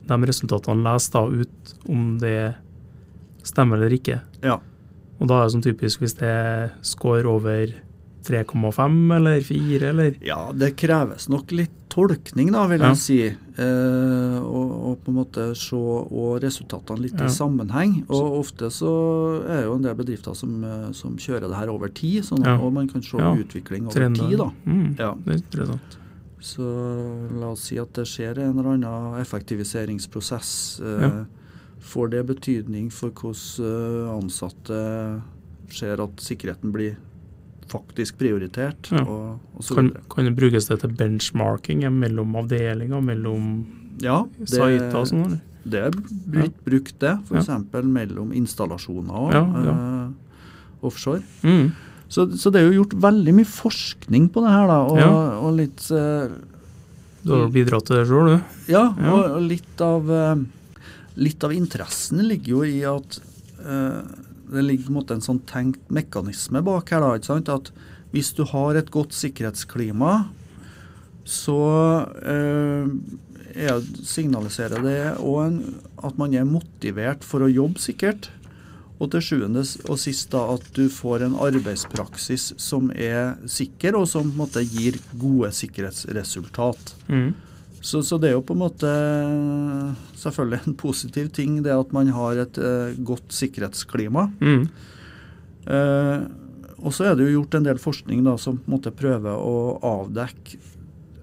de 0.08 0.18
resultatene 0.30 0.84
lese 0.86 1.12
da 1.12 1.24
ut 1.26 1.74
om 1.90 2.18
det 2.22 2.56
stemmer 3.44 3.78
eller 3.80 3.96
ikke. 3.98 4.22
Ja. 4.44 4.60
Og 5.20 5.28
da 5.28 5.42
er 5.42 5.48
det 5.48 5.56
sånn 5.56 5.66
typisk 5.66 6.04
hvis 6.04 6.18
det 6.20 6.72
scorer 6.86 7.26
over 7.26 7.74
3,5 8.28 9.16
eller 9.16 9.42
4 9.42 9.90
eller 9.90 10.16
Ja, 10.26 10.52
det 10.54 10.76
kreves 10.78 11.30
nok 11.32 11.52
litt 11.56 11.72
tolkning, 11.90 12.52
da, 12.52 12.66
vil 12.68 12.82
Ja. 12.82 12.90
jeg 12.94 12.98
si. 12.98 13.20
Eh, 13.58 14.40
på 15.04 15.12
en 15.12 15.18
måte 15.20 15.56
se 15.56 15.76
og 15.78 16.42
resultatene 16.44 17.00
litt 17.02 17.20
Ja. 17.20 17.26
i 17.26 17.30
sammenheng. 17.30 18.04
Og 18.10 18.40
ofte 18.40 18.70
så 18.72 18.92
er 19.48 19.64
jo 19.66 19.76
en 19.76 19.82
del 19.82 19.96
bedrifter 19.96 20.36
som, 20.36 20.64
eh, 20.64 20.92
som 20.94 21.16
kjører 21.18 21.48
det 21.50 21.56
her 21.58 21.70
over 21.70 21.88
tid, 21.90 22.24
sånn 22.24 22.40
at 22.46 22.60
Ja. 22.60 22.70
man 22.70 22.88
kan 22.88 23.02
se 23.02 23.18
Ja. 23.18 23.34
utvikling 23.36 23.84
over 23.88 23.92
trender. 23.94 24.30
tid. 24.30 24.38
da. 24.38 24.52
Mm, 24.66 24.96
Ja. 25.00 25.14
Det 25.26 25.34
er 25.34 25.38
interessant. 25.44 25.98
Så 26.40 26.62
la 27.40 27.48
oss 27.52 27.62
si 27.62 27.78
at 27.80 27.92
det 27.94 28.06
skjer 28.06 28.38
en 28.38 28.60
eller 28.60 28.74
annen 28.78 29.20
effektiviseringsprosess. 29.22 30.80
Eh, 30.82 31.02
Ja. 31.02 31.26
Får 31.80 32.10
det 32.10 32.26
betydning 32.28 32.92
for 32.92 33.10
hvordan 33.12 33.60
eh, 33.60 34.22
ansatte 34.22 35.22
ser 35.70 36.02
at 36.02 36.16
sikkerheten 36.18 36.72
blir 36.72 36.98
faktisk 37.68 38.18
prioritert? 38.18 38.92
Ja. 38.92 39.04
Og, 39.04 39.40
og 39.56 39.62
så 39.62 39.76
Kan, 39.76 39.92
kan 40.10 40.26
det 40.26 40.36
brukes 40.36 40.68
det 40.68 40.80
til 40.82 40.90
benchmarking 40.90 41.82
mellom 41.92 42.36
avdelinger, 42.36 43.02
mellom 43.04 43.66
Ja, 44.04 44.24
det, 44.38 44.50
Saita 44.52 45.00
og 45.02 45.08
sånn? 45.10 45.40
det 45.68 45.80
er 45.88 45.92
blitt 46.32 46.58
brukt, 46.64 46.96
det. 47.00 47.16
F.eks. 47.28 47.50
mellom 47.84 48.32
installasjoner 48.38 49.34
Ja, 49.34 49.42
ja. 49.66 49.74
eh, 49.74 50.84
offshore. 50.88 51.24
Mm. 51.44 51.72
Så, 52.08 52.28
så 52.40 52.52
det 52.54 52.62
er 52.62 52.70
jo 52.70 52.84
gjort 52.84 52.94
veldig 53.04 53.34
mye 53.36 53.50
forskning 53.50 54.30
på 54.32 54.44
det 54.46 54.52
her, 54.54 54.68
da. 54.70 54.78
Og, 54.88 54.98
Ja. 55.02 55.10
og 55.44 55.58
litt 55.58 55.90
eh, 55.92 56.30
Du 57.26 57.34
har 57.34 57.50
bidratt 57.52 57.86
til 57.90 57.98
det 58.00 58.06
sjøl, 58.08 58.30
du. 58.38 58.72
Ja, 58.72 58.86
Ja. 58.96 59.12
og 59.14 59.36
og 59.38 59.42
litt 59.50 59.82
av, 59.84 60.10
eh, 60.10 60.36
litt 61.18 61.44
av 61.44 61.52
interessen 61.52 62.24
ligger 62.30 62.48
jo 62.48 62.64
i 62.64 62.78
at 62.88 63.20
eh, 63.66 64.02
det 64.54 64.64
ligger 64.64 64.88
en 64.96 65.18
en 65.18 65.22
sånn 65.26 65.42
tenkt 65.46 65.90
mekanisme 65.92 66.62
bak 66.64 66.90
her. 66.90 67.02
da, 67.02 67.16
ikke 67.18 67.26
sant? 67.34 67.50
At 67.50 67.72
hvis 68.14 68.32
du 68.34 68.46
har 68.46 68.76
et 68.78 68.90
godt 68.90 69.12
sikkerhetsklima, 69.12 70.28
så 71.26 72.08
eh, 72.24 72.88
er, 73.58 73.84
signaliserer 74.06 74.84
det 74.86 75.00
òg 75.20 75.62
at 76.06 76.18
man 76.20 76.36
er 76.38 76.48
motivert 76.48 77.26
for 77.26 77.46
å 77.46 77.52
jobbe 77.52 77.82
sikkert. 77.82 78.30
Og 78.98 79.12
til 79.14 79.22
sjuende 79.22 79.62
og 79.62 80.00
sist 80.02 80.32
da 80.34 80.42
at 80.56 80.64
du 80.74 80.88
får 80.90 81.28
en 81.28 81.36
arbeidspraksis 81.46 82.56
som 82.62 82.90
er 82.96 83.36
sikker, 83.46 83.98
og 84.00 84.08
som 84.10 84.26
på 84.26 84.34
en 84.34 84.40
måte 84.40 84.64
gir 84.66 84.98
gode 85.22 85.52
sikkerhetsresultat. 85.54 86.96
Mm. 87.12 87.36
Så, 87.78 88.02
så 88.02 88.18
det 88.18 88.32
er 88.32 88.40
jo 88.40 88.46
på 88.48 88.56
en 88.58 88.64
måte 88.64 88.94
selvfølgelig 90.18 90.64
en 90.66 90.78
positiv 90.82 91.30
ting, 91.36 91.60
det 91.66 91.76
at 91.76 91.94
man 91.94 92.10
har 92.16 92.42
et 92.42 92.58
uh, 92.58 92.98
godt 93.06 93.30
sikkerhetsklima. 93.38 94.32
Mm. 94.42 94.66
Uh, 95.68 96.26
og 96.82 96.94
så 96.94 97.10
er 97.10 97.18
det 97.18 97.28
jo 97.28 97.40
gjort 97.40 97.58
en 97.58 97.70
del 97.70 97.80
forskning 97.82 98.26
da, 98.26 98.34
som 98.42 98.58
på 98.58 98.70
en 98.70 98.78
måte 98.78 98.94
prøver 98.98 99.38
å 99.38 99.78
avdekke 99.86 100.58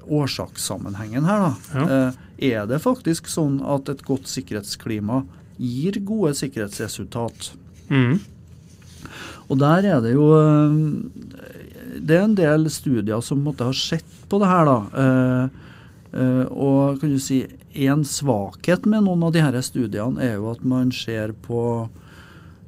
årsakssammenhengen 0.04 1.24
her. 1.24 1.40
da. 1.40 1.52
Ja. 1.74 1.84
Eh, 1.84 2.23
er 2.38 2.66
det 2.66 2.80
faktisk 2.82 3.28
sånn 3.30 3.60
at 3.62 3.88
et 3.92 4.02
godt 4.06 4.26
sikkerhetsklima 4.30 5.22
gir 5.58 5.98
gode 6.06 6.34
sikkerhetsresultat? 6.38 7.52
Mm. 7.90 8.18
Og 9.52 9.58
der 9.60 9.84
er 9.84 10.00
det 10.00 10.14
jo 10.14 10.24
eh, 10.38 10.78
Det 12.00 12.16
er 12.16 12.24
en 12.24 12.34
del 12.38 12.64
studier 12.72 13.20
som 13.22 13.42
måtte 13.44 13.66
ha 13.68 13.74
sett 13.76 14.08
på 14.30 14.40
det 14.40 14.48
her, 14.48 14.64
da. 14.64 14.78
Eh, 15.02 15.44
eh, 16.20 16.46
og 16.50 17.00
kan 17.00 17.12
du 17.12 17.20
si 17.22 17.44
en 17.84 18.04
svakhet 18.06 18.86
med 18.86 19.04
noen 19.04 19.22
av 19.26 19.34
de 19.34 19.42
her 19.44 19.60
studiene 19.62 20.22
er 20.22 20.36
jo 20.38 20.50
at 20.52 20.64
man 20.64 20.92
ser 20.94 21.32
på 21.44 21.60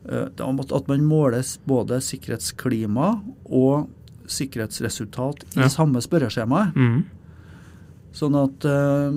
at 0.06 0.87
man 0.87 1.02
måles 1.02 1.56
både 1.66 1.96
sikkerhetsklima 1.99 3.08
og 3.50 3.88
sikkerhetsresultat 4.30 5.42
i 5.56 5.61
Ja. 5.64 5.68
samme 5.68 5.99
spørreskjema. 5.99 6.73
Mm. 6.76 7.04
Sånn 8.16 8.37
at 8.38 8.64
eh, 8.64 9.16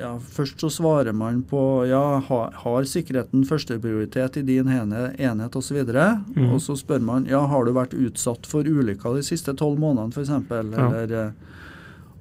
ja, 0.00 0.14
først 0.32 0.62
så 0.64 0.70
svarer 0.72 1.12
man 1.12 1.42
på 1.44 1.60
ja, 1.84 2.00
ha, 2.24 2.38
har 2.62 2.86
sikkerheten 2.88 3.44
førsteprioritet 3.48 4.38
i 4.40 4.44
din 4.46 4.70
enhet 4.72 5.58
osv. 5.58 5.82
Mhm. 5.84 6.46
Og 6.48 6.62
så 6.64 6.78
spør 6.80 7.04
man 7.04 7.28
ja, 7.28 7.42
har 7.50 7.66
du 7.68 7.74
vært 7.76 7.96
utsatt 7.96 8.48
for 8.48 8.64
ulykker 8.64 9.18
de 9.18 9.26
siste 9.26 9.52
tolv 9.58 9.82
månedene 9.82 10.16
f.eks. 10.16 10.32
Ja. 10.32 10.62
Eller, 10.62 11.12
eh, 11.18 11.58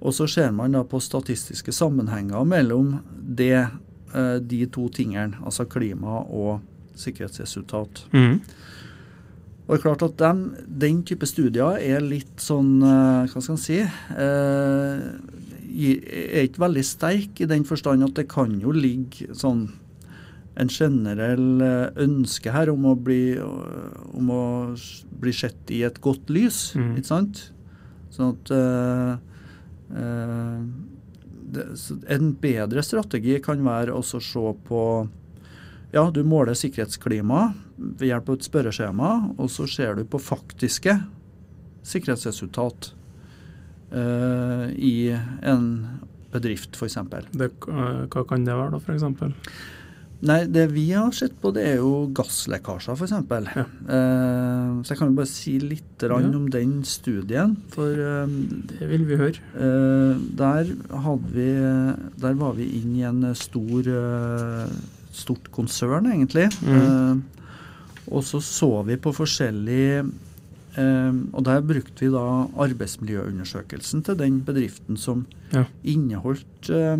og 0.02 0.18
så 0.18 0.28
ser 0.28 0.52
man 0.58 0.76
da 0.76 0.84
på 0.84 1.00
statistiske 1.00 1.72
sammenhenger 1.72 2.44
mellom 2.44 2.98
det, 3.16 3.70
eh, 4.12 4.38
de 4.44 4.66
to 4.68 4.90
tingene, 4.92 5.40
altså 5.46 5.64
klima 5.70 6.26
og 6.26 6.60
sikkerhetsresultat. 7.00 8.04
Mm. 8.12 8.42
Og 9.62 9.78
det 9.78 9.80
er 9.80 9.86
klart 9.86 10.04
at 10.04 10.18
dem, 10.20 10.48
den 10.68 11.06
type 11.08 11.24
studier 11.30 11.80
er 11.80 12.02
litt 12.04 12.42
sånn 12.44 12.82
Hva 12.82 13.30
skal 13.30 13.54
en 13.54 13.62
si 13.62 13.78
eh, 13.80 15.06
Er 15.72 16.46
ikke 16.46 16.66
veldig 16.66 16.84
sterk 16.86 17.42
i 17.42 17.48
den 17.50 17.64
forstand 17.68 18.04
at 18.04 18.18
det 18.20 18.28
kan 18.32 18.58
jo 18.60 18.74
ligge 18.76 19.32
sånn 19.38 19.70
en 20.60 20.68
generell 20.68 21.64
eh, 21.64 22.04
ønske 22.04 22.52
her 22.52 22.70
om 22.74 22.90
å 22.90 22.96
bli, 23.00 23.38
om 23.40 24.32
å 24.36 24.44
bli 25.22 25.34
sett 25.36 25.72
i 25.72 25.84
et 25.88 26.02
godt 26.04 26.30
lys, 26.30 26.74
Mm. 26.76 26.98
ikke 26.98 27.08
sant? 27.08 27.46
Sånn 28.12 28.34
at 28.36 28.52
uh, 28.52 29.14
uh, 29.96 30.60
det, 31.52 31.66
så 31.80 31.96
En 32.12 32.34
bedre 32.36 32.84
strategi 32.84 33.38
kan 33.40 33.64
være 33.64 33.96
også 33.96 34.20
å 34.20 34.26
se 34.26 34.54
på 34.68 34.82
ja, 35.94 36.04
du 36.12 36.22
måler 36.24 36.56
sikkerhetsklima 36.56 37.54
ved 37.78 38.08
hjelp 38.08 38.30
av 38.30 38.38
et 38.38 38.48
spørreskjema, 38.48 39.12
og 39.38 39.50
så 39.52 39.68
ser 39.68 39.96
du 39.96 40.06
på 40.08 40.20
faktiske 40.20 40.98
sikkerhetsresultat 41.84 42.94
eh, 43.92 44.66
i 44.78 44.96
en 45.44 45.68
bedrift, 46.32 46.76
f.eks. 46.80 46.98
Det, 47.36 47.52
eh, 47.68 48.02
hva 48.08 48.26
kan 48.30 48.46
det 48.48 48.56
være, 48.56 48.72
da, 48.78 48.80
f.eks.? 48.80 49.46
Nei, 50.22 50.44
det 50.54 50.68
vi 50.70 50.84
har 50.94 51.10
sett 51.18 51.34
på, 51.42 51.50
det 51.56 51.64
er 51.66 51.80
jo 51.80 52.06
gasslekkasjer, 52.14 52.94
f.eks. 52.94 53.14
Ja. 53.58 53.64
Eh, 53.66 54.76
så 54.86 54.94
jeg 54.94 55.00
kan 55.00 55.10
jo 55.10 55.18
bare 55.18 55.32
si 55.32 55.56
litt 55.60 55.88
Ja. 56.06 56.18
om 56.18 56.48
den 56.54 56.84
studien. 56.86 57.56
For 57.74 57.90
eh, 57.90 58.28
Det 58.70 58.88
vil 58.90 59.06
vi 59.10 59.18
høre. 59.18 59.42
Eh, 59.58 60.22
der, 60.38 60.70
vi, 61.34 61.50
der 62.22 62.34
var 62.38 62.54
vi 62.58 62.70
inn 62.82 62.96
i 62.98 63.04
en 63.10 63.26
stor, 63.36 63.90
stort 65.12 65.50
konsern, 65.52 66.06
egentlig. 66.14 66.48
Mm. 66.62 66.78
Eh, 66.78 67.16
og 68.12 68.24
så 68.28 68.42
så 68.44 68.70
vi 68.86 68.98
på 69.02 69.14
forskjellig 69.14 69.84
eh, 70.02 70.10
Og 70.78 71.44
der 71.44 71.62
brukte 71.62 72.06
vi 72.06 72.12
da 72.14 72.48
arbeidsmiljøundersøkelsen 72.64 74.04
til 74.08 74.16
den 74.16 74.42
bedriften 74.48 74.98
som 74.98 75.26
Ja. 75.52 75.66
inneholdt 75.84 76.70
eh, 76.70 76.98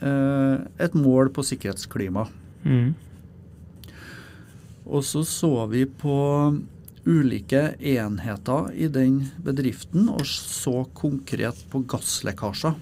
eh, 0.00 0.58
et 0.78 0.94
mål 0.94 1.28
på 1.28 1.42
sikkerhetsklima. 1.44 2.26
Mm. 2.64 2.94
Og 4.86 5.04
så 5.04 5.22
så 5.24 5.66
vi 5.70 5.84
på 5.84 6.58
ulike 7.06 7.74
enheter 7.80 8.70
i 8.76 8.88
den 8.88 9.30
bedriften 9.44 10.08
og 10.08 10.24
så 10.26 10.86
konkret 10.94 11.60
på 11.70 11.82
gasslekkasjer. 11.86 12.74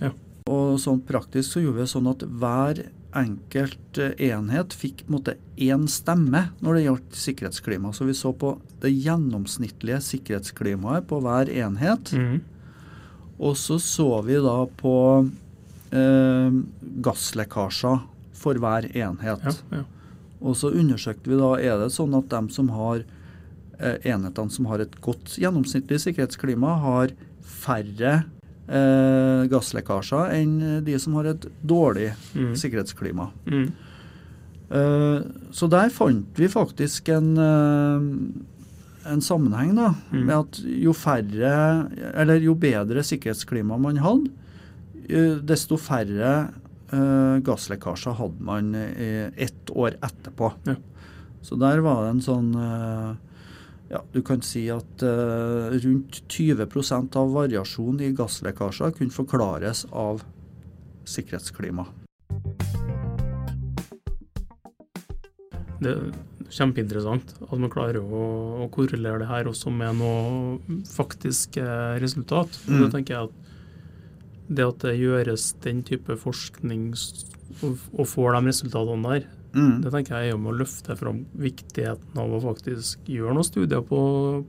Ja. 0.00 0.10
Og 0.48 0.78
sånn 0.78 1.00
praktisk 1.04 1.52
så 1.56 1.62
gjorde 1.64 1.80
vi 1.82 1.90
sånn 1.90 2.10
at 2.10 2.22
hver 2.22 2.84
enkelt 3.16 3.98
enhet 3.98 4.74
fikk 4.76 5.04
på 5.04 5.10
en 5.10 5.16
måte 5.16 5.36
én 5.56 5.86
stemme 5.90 6.48
når 6.64 6.76
det 6.76 6.84
gjaldt 6.86 7.18
sikkerhetsklima. 7.22 7.92
Så 7.94 8.08
vi 8.08 8.16
så 8.16 8.32
på 8.36 8.56
det 8.82 8.92
gjennomsnittlige 8.92 10.02
sikkerhetsklimaet 10.04 11.08
på 11.08 11.20
hver 11.24 11.50
enhet. 11.52 12.12
Mm. 12.12 12.40
Og 13.36 13.56
så 13.60 13.78
så 13.82 14.08
vi 14.26 14.38
da 14.42 14.58
på 14.80 14.96
eh, 15.92 16.60
gasslekkasjer 17.04 18.00
for 18.36 18.62
hver 18.62 18.88
enhet. 18.92 19.46
Ja, 19.46 19.82
ja. 19.82 19.84
Og 20.40 20.56
så 20.58 20.70
undersøkte 20.76 21.32
vi 21.32 21.38
da 21.40 21.54
er 21.56 21.80
det 21.80 21.92
sånn 21.94 22.14
at 22.16 22.28
de 22.32 22.42
som 22.54 22.68
har 22.76 23.00
eh, 23.80 23.96
enhetene 24.04 24.52
som 24.52 24.68
har 24.70 24.84
et 24.84 24.96
godt 25.04 25.38
gjennomsnittlig 25.40 26.02
sikkerhetsklima, 26.04 26.76
har 26.84 27.14
færre 27.40 28.18
eh, 28.68 29.46
gasslekkasjer 29.52 30.32
enn 30.34 30.84
de 30.84 30.98
som 30.98 31.14
har 31.14 31.24
et 31.34 31.46
dårlig 31.66 32.12
Mm. 32.34 32.54
sikkerhetsklima. 32.56 33.30
Mm. 33.46 33.72
Eh, 34.70 35.20
så 35.54 35.68
der 35.70 35.90
fant 35.94 36.26
vi 36.38 36.48
faktisk 36.50 37.08
en, 37.14 37.36
eh, 37.38 39.12
en 39.12 39.20
sammenheng, 39.22 39.74
da, 39.76 39.94
Mm. 40.12 40.24
med 40.26 40.34
at 40.36 40.60
jo 40.64 40.92
færre, 40.92 41.88
eller 42.14 42.40
jo 42.40 42.54
bedre 42.54 43.02
sikkerhetsklima 43.06 43.78
man 43.78 43.96
hadde, 43.98 44.30
eh, 45.08 45.36
desto 45.38 45.76
færre 45.78 46.48
eh, 46.92 47.40
gasslekkasjer 47.42 48.14
hadde 48.14 48.40
man 48.40 48.74
eh, 48.74 49.30
ett 49.36 49.66
år 49.74 49.94
etterpå. 50.02 50.52
Ja. 50.66 50.74
Så 51.42 51.56
der 51.58 51.80
var 51.80 52.02
det 52.04 52.10
en 52.10 52.20
sånn 52.20 52.54
eh, 52.54 53.14
ja, 53.90 54.02
Du 54.12 54.22
kan 54.26 54.42
si 54.42 54.66
at 54.72 55.02
uh, 55.06 55.70
rundt 55.70 56.22
20% 56.32 57.18
av 57.20 57.34
variasjonen 57.36 58.02
i 58.08 58.14
gasslekkasjer 58.16 58.96
kunne 58.96 59.14
forklares 59.14 59.84
av 59.94 60.24
sikkerhetsklima. 61.06 61.86
Det 65.76 65.92
er 65.92 66.14
kjempeinteressant 66.50 67.34
at 67.46 67.58
man 67.58 67.70
klarer 67.70 68.00
å, 68.02 68.22
å 68.64 68.68
korrelere 68.74 69.22
det 69.22 69.30
her 69.30 69.50
også 69.50 69.70
med 69.74 70.00
noe 70.00 70.80
faktisk 70.88 71.58
resultat. 72.02 72.58
Mm. 72.66 72.80
Da 72.80 72.90
tenker 72.94 73.14
jeg 73.14 73.28
at 73.28 73.46
det 74.48 74.66
at 74.66 74.84
det 74.84 74.94
gjøres 75.00 75.50
den 75.64 75.82
type 75.86 76.16
forskning 76.20 76.92
og, 76.94 77.80
og 77.96 78.06
får 78.08 78.36
de 78.36 78.50
resultatene 78.50 79.14
der, 79.14 79.26
Mm. 79.56 79.76
det 79.80 79.90
tenker 79.94 80.20
jeg 80.20 80.34
er 80.34 80.40
med 80.40 80.52
å 80.52 80.58
løfte 80.58 80.96
fram 81.00 81.22
viktigheten 81.40 82.18
av 82.20 82.34
å 82.36 82.40
faktisk 82.44 83.06
gjøre 83.08 83.36
noen 83.38 83.46
studier 83.48 83.80
på, 83.88 84.00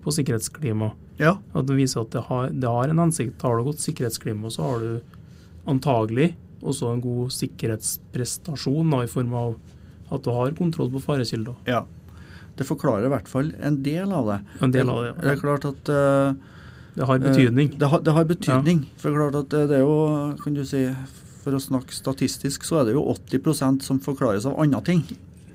på 0.04 0.14
sikkerhetsklima. 0.18 0.92
Ja. 1.22 1.38
At 1.56 1.70
det 1.70 1.78
viser 1.78 2.04
at 2.04 2.12
det 2.12 2.26
har, 2.28 2.50
det 2.52 2.74
har 2.74 2.92
en 2.92 3.00
hensikt. 3.06 3.42
Har 3.42 3.58
du 3.58 3.70
godt 3.70 3.84
sikkerhetsklima, 3.84 4.52
så 4.54 4.68
har 4.68 4.84
du 4.84 5.16
antagelig 5.68 6.34
også 6.62 6.92
en 6.92 7.02
god 7.04 7.32
sikkerhetsprestasjon 7.36 8.92
da, 8.92 9.04
i 9.06 9.12
form 9.12 9.34
av 9.38 9.56
at 10.14 10.24
du 10.24 10.32
har 10.34 10.54
kontroll 10.58 10.92
på 10.94 11.02
farekilder. 11.04 11.56
Ja. 11.68 11.84
Det 12.58 12.66
forklarer 12.66 13.06
i 13.08 13.12
hvert 13.14 13.28
fall 13.30 13.52
en 13.62 13.82
del 13.86 14.12
av 14.16 14.32
det. 14.32 14.38
En 14.66 14.74
del 14.74 14.90
av 14.90 15.04
det. 15.04 15.12
ja. 15.12 15.22
Det 15.22 15.34
er 15.36 15.42
klart 15.42 15.68
at 15.70 15.92
uh, 15.94 16.34
Det 16.98 17.06
har 17.06 17.20
betydning. 17.22 17.72
eh, 17.74 17.78
det, 17.80 17.90
har, 17.92 18.02
det 18.02 18.16
har 18.16 18.26
betydning. 18.26 18.80
For 18.98 19.10
det 19.10 19.16
er 19.16 19.20
klart 19.22 19.40
at 19.44 19.50
det, 19.54 19.64
det 19.70 19.78
er 19.78 19.84
jo, 19.86 19.98
kan 20.42 20.58
du 20.58 20.64
si, 20.66 20.84
for 21.48 21.56
å 21.56 21.64
snakke 21.64 21.96
statistisk, 21.96 22.68
så 22.68 22.82
er 22.82 22.90
det 22.90 22.98
jo 22.98 23.06
80% 23.16 23.86
som 23.88 24.02
forklares 24.04 24.46
av 24.50 24.60
andre 24.60 24.84
ting. 24.84 25.06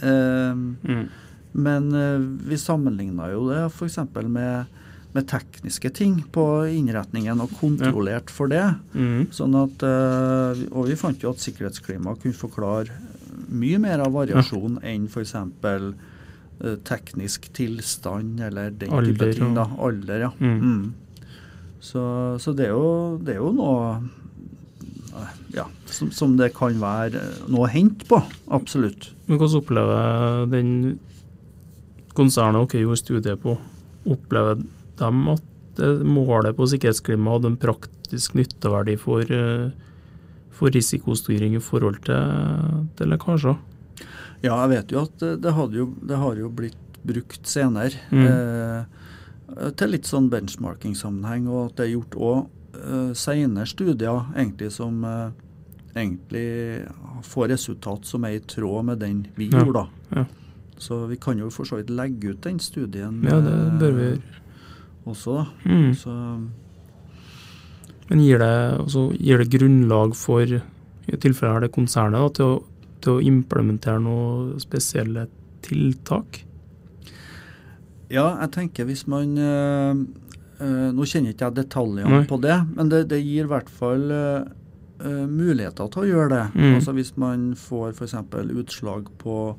Eh, 0.00 0.54
Mm. 0.88 1.08
men 1.52 1.90
eh, 1.94 2.18
vi 2.49 2.56
sammenligna 2.56 3.28
jo 3.30 3.42
det 3.50 3.66
f.eks. 3.68 3.99
Med, 4.25 4.64
med 5.12 5.26
tekniske 5.28 5.90
ting 5.92 6.22
på 6.32 6.46
innretningen, 6.72 7.40
og 7.44 7.52
kontrollert 7.61 8.30
for 8.32 8.49
det. 8.49 8.64
Mm. 8.96 9.26
Sånn 9.37 9.54
at, 9.61 9.84
eh, 9.84 10.64
og 10.72 10.88
vi 10.88 10.96
fant 10.96 11.20
jo 11.22 11.30
at 11.34 11.44
sikkerhetsklima 11.44 12.16
kunne 12.22 12.34
forklare 12.40 12.88
mye 13.52 13.78
mer 13.84 14.00
av 14.00 14.14
variasjon 14.16 14.80
enn 14.82 15.05
f.eks. 15.12 15.37
Uh, 16.62 16.76
teknisk 16.87 17.48
tilstand 17.57 18.38
eller 18.40 18.70
den 18.70 18.88
type 18.92 18.98
Alder 19.26 19.33
ting. 19.35 19.55
da, 19.57 19.64
Alder, 19.83 20.20
ja. 20.28 20.33
Mm. 20.38 20.61
Mm. 20.62 20.92
Så, 21.83 22.02
så 22.38 22.52
det, 22.55 22.68
er 22.68 22.76
jo, 22.76 23.18
det 23.18 23.35
er 23.35 23.40
jo 23.40 23.48
noe 23.57 23.81
eh, 23.96 24.05
ja, 24.05 24.21
som, 25.96 26.11
som 26.14 26.37
det 26.38 26.52
kan 26.57 26.76
være 26.81 27.22
noe 27.46 27.66
å 27.66 27.72
hente 27.72 28.07
på. 28.09 28.20
Absolutt. 28.52 29.11
Men 29.26 29.40
hvordan 29.40 29.62
opplever 29.62 30.46
den 30.52 30.70
konsernet 32.16 32.72
dere 32.72 32.85
gjorde 32.85 33.00
studie 33.00 33.38
på, 33.40 33.57
opplever 34.12 34.61
de 34.62 35.11
at 35.33 35.48
det 35.78 35.90
målet 36.05 36.57
på 36.57 36.68
sikkerhetsklima 36.68 37.37
hadde 37.37 37.52
en 37.52 37.61
praktisk 37.61 38.35
nytteverdi 38.37 38.98
for, 39.00 39.24
eh, 39.24 39.70
for 40.52 40.74
risikostyring 40.74 41.57
i 41.57 41.62
forhold 41.64 42.02
til, 42.05 42.88
til 42.98 43.14
lekkasjer? 43.14 43.57
Ja, 44.42 44.59
jeg 44.64 44.72
vet 44.74 44.92
jo 44.92 45.05
at 45.07 45.22
det, 45.22 45.52
jo, 45.78 45.87
det 46.02 46.18
har 46.18 46.37
jo 46.37 46.50
blitt 46.52 46.98
brukt 47.07 47.46
senere. 47.48 47.98
Mm. 48.11 48.26
Eh, 48.26 49.70
til 49.78 49.94
litt 49.94 50.09
sånn 50.09 50.31
benchmarking-sammenheng, 50.33 51.48
og 51.50 51.70
at 51.70 51.78
det 51.81 51.87
er 51.87 51.94
gjort 51.94 52.18
òg 52.18 52.38
eh, 52.78 53.11
senere 53.18 53.68
studier 53.68 54.31
egentlig 54.35 54.72
som 54.74 55.02
eh, 55.07 55.33
egentlig 55.96 56.87
får 57.22 57.48
resultat 57.52 58.07
som 58.09 58.24
er 58.24 58.38
i 58.38 58.44
tråd 58.48 58.85
med 58.88 58.98
den 59.02 59.26
vi 59.37 59.50
Ja, 59.52 59.62
gjorde. 59.64 59.83
da. 59.85 60.20
ja. 60.20 60.24
Så 60.83 61.07
vi 61.07 61.16
kan 61.16 61.38
jo 61.38 61.50
for 61.50 61.64
så 61.68 61.76
vidt 61.78 61.90
legge 61.94 62.33
ut 62.33 62.40
den 62.42 62.59
studien 62.59 63.20
Ja, 63.22 63.38
det 63.40 63.78
bør 63.78 63.92
vi 63.98 64.07
eh, 64.07 64.16
gjøre. 64.16 64.40
også, 65.07 65.35
da. 65.37 65.44
Mm. 65.70 65.94
Så 65.94 66.14
Men 68.11 68.20
gir 68.20 68.38
det, 68.42 68.78
altså, 68.81 69.12
gir 69.16 69.38
det 69.38 69.50
grunnlag 69.52 70.16
for, 70.18 70.42
i 70.42 71.16
tilfellet 71.16 71.55
her 71.55 71.61
det 71.66 71.72
konsernet, 71.72 72.18
da, 72.20 72.28
til, 72.37 72.44
å, 72.44 72.96
til 73.00 73.12
å 73.18 73.22
implementere 73.22 74.00
noen 74.02 74.59
spesielle 74.61 75.28
tiltak? 75.62 76.42
ja, 78.12 78.26
jeg 78.42 78.50
tenker 78.52 78.85
hvis 78.85 79.07
man 79.09 79.38
øh, 79.40 80.00
øh, 80.61 80.88
Nå 80.92 81.07
kjenner 81.09 81.33
ikke 81.33 81.46
jeg 81.48 81.57
detaljene 81.62 82.11
Nei. 82.18 82.26
på 82.28 82.37
det, 82.42 82.59
men 82.76 82.90
det, 82.92 83.07
det 83.09 83.22
gir 83.24 83.46
i 83.46 83.52
hvert 83.55 83.70
fall 83.72 84.11
eh, 84.12 84.50
eh, 85.00 85.26
muligheter 85.28 85.88
til 85.92 86.02
å 86.02 86.07
gjøre 86.11 86.28
det. 86.28 86.44
Mm. 86.55 86.74
Altså 86.76 86.92
Hvis 86.92 87.16
man 87.16 87.55
får 87.55 87.92
f.eks. 87.96 88.14
utslag 88.62 89.09
på 89.18 89.57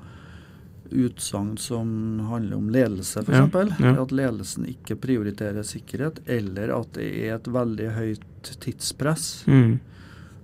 utsagn 0.93 1.58
som 1.58 2.19
handler 2.30 2.58
om 2.58 2.69
ledelse, 2.69 3.24
Ja, 3.28 3.46
f.eks. 3.48 3.80
ja. 3.80 3.96
At 4.02 4.12
ledelsen 4.12 4.65
ikke 4.69 4.96
prioriterer 5.02 5.63
sikkerhet, 5.65 6.19
eller 6.30 6.69
at 6.76 6.91
det 6.93 7.08
er 7.26 7.36
et 7.39 7.48
veldig 7.50 7.88
høyt 7.96 8.52
tidspress. 8.62 9.46
Mm. 9.48 9.80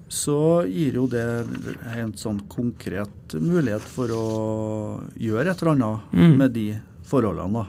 Så 0.09 0.65
gir 0.65 0.95
jo 0.97 1.05
det 1.07 1.45
en 1.95 2.13
sånn 2.17 2.39
konkret 2.49 3.35
mulighet 3.37 3.81
for 3.85 4.09
å 4.09 4.23
gjøre 5.21 5.51
et 5.51 5.61
eller 5.61 5.75
annet 5.75 6.13
Mm. 6.13 6.37
med 6.37 6.51
de 6.53 6.79
forholdene. 7.05 7.53
da. 7.53 7.65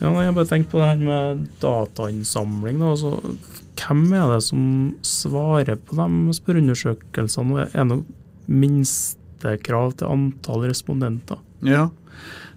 Ja, 0.00 0.12
jeg 0.22 0.34
bare 0.36 0.46
tenkte 0.46 0.70
på 0.70 0.78
det 0.78 0.88
her 0.92 1.00
med 1.02 1.46
datainnsamling. 1.62 2.78
Da. 2.78 2.92
Altså, 2.94 3.36
hvem 3.78 4.04
er 4.14 4.28
det 4.34 4.42
som 4.46 4.62
svarer 5.06 5.76
på 5.76 5.96
de 5.98 6.34
spørreundersøkelsene? 6.38 7.64
Er 7.72 7.82
det 7.82 7.88
noe 7.90 8.04
minstekrav 8.48 9.96
til 9.98 10.10
antall 10.12 10.66
respondenter? 10.68 11.40
Ja. 11.66 11.88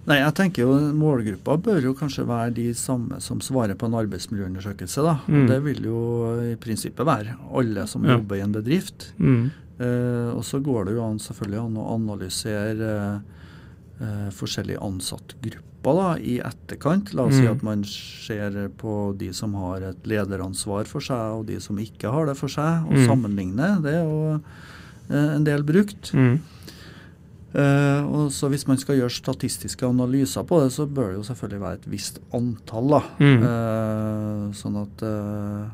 Nei, 0.02 0.16
jeg 0.18 0.34
tenker 0.34 0.64
jo 0.64 0.76
Målgruppa 0.98 1.54
bør 1.62 1.84
jo 1.84 1.92
kanskje 1.94 2.24
være 2.26 2.54
de 2.56 2.64
samme 2.74 3.20
som 3.22 3.38
svarer 3.44 3.76
på 3.78 3.86
en 3.86 3.94
arbeidsmiljøundersøkelse. 4.00 5.02
da. 5.06 5.16
Mm. 5.30 5.44
Det 5.50 5.58
vil 5.62 5.84
jo 5.86 6.00
i 6.42 6.56
prinsippet 6.58 7.06
være 7.06 7.36
alle 7.54 7.86
som 7.86 8.04
Ja. 8.04 8.16
jobber 8.16 8.36
i 8.36 8.40
en 8.42 8.52
bedrift. 8.54 9.12
Mm. 9.18 9.50
Eh, 9.78 10.30
og 10.34 10.42
så 10.44 10.58
går 10.62 10.86
det 10.86 10.94
jo 10.96 11.04
an 11.06 11.18
selvfølgelig 11.18 11.58
an 11.64 11.76
å 11.78 11.94
analysere 11.94 12.90
eh, 13.14 13.20
eh, 14.00 14.30
forskjellige 14.30 14.78
ansattgrupper 14.80 15.94
da, 15.98 16.16
i 16.18 16.38
etterkant. 16.40 17.12
La 17.14 17.24
oss 17.24 17.34
si 17.34 17.42
Mm. 17.42 17.50
at 17.56 17.62
man 17.62 17.84
ser 17.84 18.68
på 18.78 19.16
de 19.18 19.32
som 19.32 19.54
har 19.54 19.80
et 19.82 20.02
lederansvar 20.04 20.86
for 20.86 21.00
seg, 21.00 21.38
og 21.40 21.46
de 21.46 21.58
som 21.60 21.76
ikke 21.76 22.10
har 22.12 22.26
det 22.26 22.36
for 22.36 22.48
seg, 22.48 22.86
og 22.86 22.92
Mm. 22.92 23.06
sammenligne. 23.08 23.82
Det 23.82 23.92
er 23.94 24.04
jo 24.04 24.40
eh, 25.10 25.34
en 25.36 25.44
del 25.44 25.62
brukt. 25.64 26.12
Mm. 26.14 26.38
Eh, 27.54 28.02
og 28.08 28.30
så 28.32 28.48
Hvis 28.48 28.66
man 28.66 28.78
skal 28.78 28.96
gjøre 28.96 29.10
statistiske 29.12 29.84
analyser 29.84 30.42
på 30.48 30.62
det, 30.62 30.72
så 30.72 30.86
bør 30.88 31.08
det 31.12 31.18
jo 31.18 31.34
selvfølgelig 31.34 31.60
være 31.60 31.74
et 31.74 31.90
visst 31.90 32.18
antall. 32.32 32.88
da. 32.88 33.02
Mm. 33.20 33.42
Eh, 33.42 34.52
sånn 34.56 34.76
at 34.80 35.02
eh, 35.02 35.68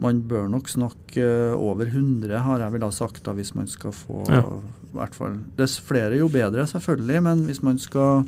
man 0.00 0.22
bør 0.28 0.48
nok 0.50 0.70
snakke 0.72 1.22
eh, 1.22 1.52
over 1.56 1.86
100, 1.90 2.32
har 2.44 2.62
jeg 2.64 2.72
vel 2.72 2.86
ha 2.86 2.90
sagt, 2.94 3.22
da, 3.26 3.34
hvis 3.36 3.54
man 3.54 3.68
skal 3.70 3.92
få 3.92 4.22
Ja. 4.30 4.42
i 4.42 4.96
hvert 4.96 5.14
fall 5.14 5.38
Dess 5.58 5.78
flere, 5.80 6.16
jo 6.18 6.28
bedre, 6.32 6.66
selvfølgelig. 6.66 7.22
Men 7.22 7.44
hvis 7.48 7.62
man 7.62 7.78
skal 7.78 8.24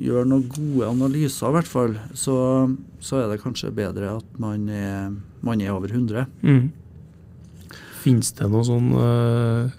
gjøre 0.00 0.26
noen 0.28 0.46
gode 0.48 0.88
analyser, 0.88 1.48
i 1.48 1.56
hvert 1.58 1.68
fall, 1.68 1.96
så, 2.14 2.36
så 3.00 3.20
er 3.20 3.28
det 3.32 3.42
kanskje 3.42 3.72
bedre 3.74 4.16
at 4.16 4.38
man 4.40 4.68
er, 4.68 5.10
man 5.44 5.60
er 5.60 5.72
over 5.74 5.88
100. 5.92 6.26
Mm. 6.42 6.70
Finnes 8.00 8.32
det 8.32 8.48
noe 8.48 8.64
sånn 8.64 8.92
uh, 8.96 9.72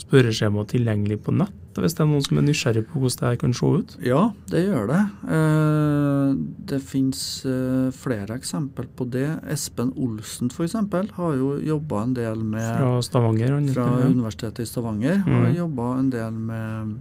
spørreskjema 0.00 0.64
tilgjengelig 0.70 1.20
på 1.22 1.34
nett, 1.38 1.54
hvis 1.82 1.94
det 1.94 2.00
er 2.04 2.06
noen 2.06 2.22
som 2.24 2.38
er 2.38 2.42
nysgjerrig 2.46 2.84
på 2.86 3.00
hvordan 3.00 3.18
det 3.20 3.28
her 3.28 3.36
kan 3.40 3.52
se 3.54 3.66
ut? 3.66 3.96
Ja, 4.04 4.32
det 4.50 4.62
gjør 4.68 4.86
det. 4.92 5.00
Eh, 5.36 6.34
det 6.70 6.80
fins 6.82 7.22
eh, 7.46 7.90
flere 7.90 8.36
eksempler 8.38 8.86
på 8.96 9.08
det. 9.10 9.26
Espen 9.50 9.90
Olsen 9.96 10.50
f.eks. 10.54 10.74
har 11.18 11.34
jo 11.34 11.58
jobba 11.58 12.02
en 12.04 12.14
del 12.14 12.44
med 12.44 12.78
Fra 12.78 13.02
Stavanger? 13.02 13.50
Han, 13.56 13.68
fra 13.74 13.88
ja. 14.00 14.06
Universitetet 14.06 14.60
i 14.60 14.66
Stavanger. 14.70 15.16
Har 15.26 15.48
Mm. 15.50 15.56
jobba 15.56 15.98
en 15.98 16.10
del 16.10 16.32
med 16.32 16.96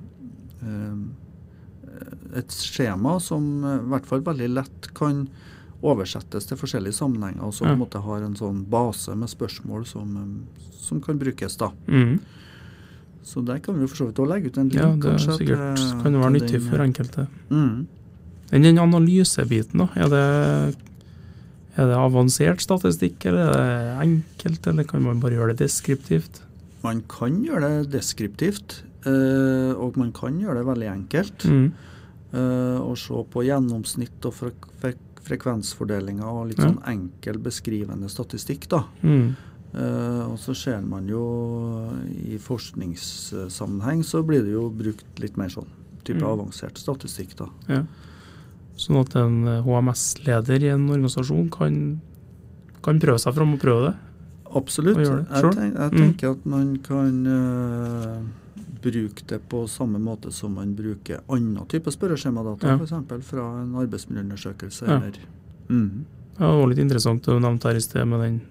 eh, 0.63 2.39
et 2.39 2.49
skjema 2.49 3.19
som 3.21 3.43
i 3.63 3.77
hvert 3.91 4.05
fall 4.09 4.21
veldig 4.25 4.49
lett 4.49 4.93
kan 4.97 5.27
oversettes 5.83 6.45
til 6.47 6.57
forskjellige 6.57 6.95
sammenhenger, 6.95 7.43
og 7.43 7.53
som 7.53 7.67
på 7.67 7.69
Ja. 7.69 7.73
en 7.75 7.79
måte 7.83 8.01
har 8.01 8.21
en 8.23 8.35
sånn 8.35 8.63
base 8.69 9.13
med 9.15 9.27
spørsmål 9.29 9.85
som, 9.85 10.45
som 10.71 11.01
kan 11.01 11.19
brukes. 11.19 11.57
da. 11.57 11.71
Mm. 11.87 12.19
Så 13.23 13.41
der 13.45 13.59
kan 13.63 13.75
vi 13.75 13.81
jo 13.85 13.87
for 13.87 13.95
så 14.01 14.05
vidt 14.09 14.19
òg 14.19 14.27
legge 14.29 14.47
ut 14.51 14.57
en 14.57 14.69
link. 14.69 14.81
ja, 14.81 14.91
det 14.91 15.01
kanskje, 15.01 15.37
sikkert 15.37 15.75
til- 15.77 16.01
kan 16.03 16.13
jo 16.13 16.19
være 16.19 16.33
nyttig 16.33 16.51
den, 16.59 16.69
for 16.69 16.83
enkelte. 16.83 17.27
Mm. 17.49 17.87
Den 18.51 18.77
analysebiten, 18.77 19.79
da, 19.79 19.87
er 19.95 20.09
det, 20.13 20.75
er 21.77 21.87
det 21.89 21.97
avansert 21.97 22.61
statistikk, 22.61 23.25
eller 23.25 23.49
er 23.49 23.53
det 23.55 24.07
enkelt, 24.07 24.67
eller 24.67 24.83
kan 24.83 25.01
man 25.01 25.19
bare 25.23 25.31
gjøre 25.37 25.55
det 25.55 25.63
deskriptivt? 25.65 26.41
Man 26.83 27.01
kan 27.09 27.39
gjøre 27.45 27.69
det 27.81 27.91
deskriptivt, 27.95 28.83
eh, 29.07 29.73
og 29.73 29.97
man 29.97 30.11
kan 30.11 30.37
gjøre 30.39 30.59
det 30.59 30.65
veldig 30.67 30.91
enkelt. 30.91 31.45
Mm. 31.49 31.71
eh, 32.33 32.79
og 32.81 32.97
se 32.97 33.13
på 33.31 33.43
gjennomsnitt 33.45 34.25
og 34.25 34.33
frek 34.33 34.69
frek 34.81 34.97
frekvensfordelinger 35.23 36.25
og 36.27 36.47
litt 36.49 36.57
sånn 36.59 36.81
enkel 36.89 37.37
beskrivende 37.39 38.09
statistikk. 38.11 38.67
da. 38.67 38.83
Mm. 39.01 39.35
Eh, 39.73 40.31
og 40.31 40.37
så 40.37 40.53
ser 40.55 40.81
man 40.85 41.07
jo 41.09 41.21
i 42.29 42.37
forskningssammenheng 42.37 44.03
så 44.05 44.21
blir 44.25 44.43
det 44.45 44.51
jo 44.53 44.67
brukt 44.69 45.19
litt 45.19 45.37
mer 45.37 45.49
sånn 45.49 45.67
type 46.03 46.19
Mm. 46.21 46.29
avansert 46.39 46.77
statistikk. 46.77 47.35
da. 47.35 47.47
Ja. 47.67 47.83
Sånn 48.77 48.99
at 48.99 49.15
en 49.15 49.45
HMS-leder 49.63 50.61
i 50.63 50.67
en 50.69 50.87
organisasjon 50.89 51.49
kan, 51.49 52.01
kan 52.83 52.99
prøve 52.99 53.19
seg 53.19 53.33
fram 53.33 53.53
og 53.53 53.59
prøve 53.59 53.89
det. 53.91 53.95
Absolutt. 54.55 54.97
Det 54.97 55.07
Jeg, 55.07 55.53
tenk, 55.55 55.73
jeg 55.73 55.91
Mm. 55.91 55.97
tenker 56.13 56.31
at 56.31 56.45
man 56.45 56.77
kan 56.77 57.27
uh, 57.27 58.21
bruke 58.81 59.25
det 59.25 59.41
på 59.49 59.67
samme 59.67 59.97
måte 59.99 60.31
som 60.31 60.53
man 60.53 60.75
bruker 60.75 61.21
annen 61.29 61.65
type 61.67 61.89
spørreskjemadata, 61.89 62.63
Ja. 62.67 62.77
f.eks. 62.77 63.23
fra 63.25 63.61
en 63.61 63.73
arbeidsmiljøundersøkelse. 63.73 64.85
Ja. 64.87 64.97
Eller, 64.97 65.13
mm. 65.69 66.05
Ja, 66.39 66.51
det 66.51 66.59
var 66.59 66.67
litt 66.67 66.77
interessant 66.79 67.23
det 67.23 67.33
du 67.33 67.39
nevnte 67.39 67.63
her 67.63 67.75
i 67.75 67.79
sted 67.81 68.05
med 68.07 68.19
den 68.21 68.41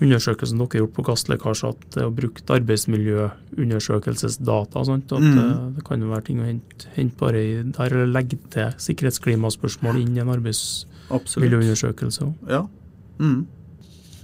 undersøkelsen 0.00 0.56
dere 0.58 0.68
har 0.72 0.80
gjort 0.80 0.94
på 0.96 1.02
gasslekkasje, 1.04 1.68
at 1.68 1.80
det 1.94 2.02
er 2.02 2.10
brukt 2.16 2.46
arbeidsmiljøundersøkelsesdata. 2.56 4.84
Sant? 4.86 5.12
At 5.12 5.20
Mm. 5.20 5.74
det, 5.76 5.84
kan 5.84 6.00
jo 6.00 6.06
være 6.08 6.24
ting 6.24 6.38
å 6.40 6.44
hente, 6.46 6.86
hente 6.96 7.16
bare 7.16 7.36
i 7.36 7.62
der, 7.62 7.86
eller 7.92 8.06
legge 8.06 8.38
til 8.50 8.72
sikkerhetsklimaspørsmål 8.78 9.96
inn 10.00 10.16
i 10.16 10.20
en 10.20 10.28
arbeidsmiljøundersøkelse. 10.28 12.34
Ja. 12.48 12.66
Mm. 13.18 13.46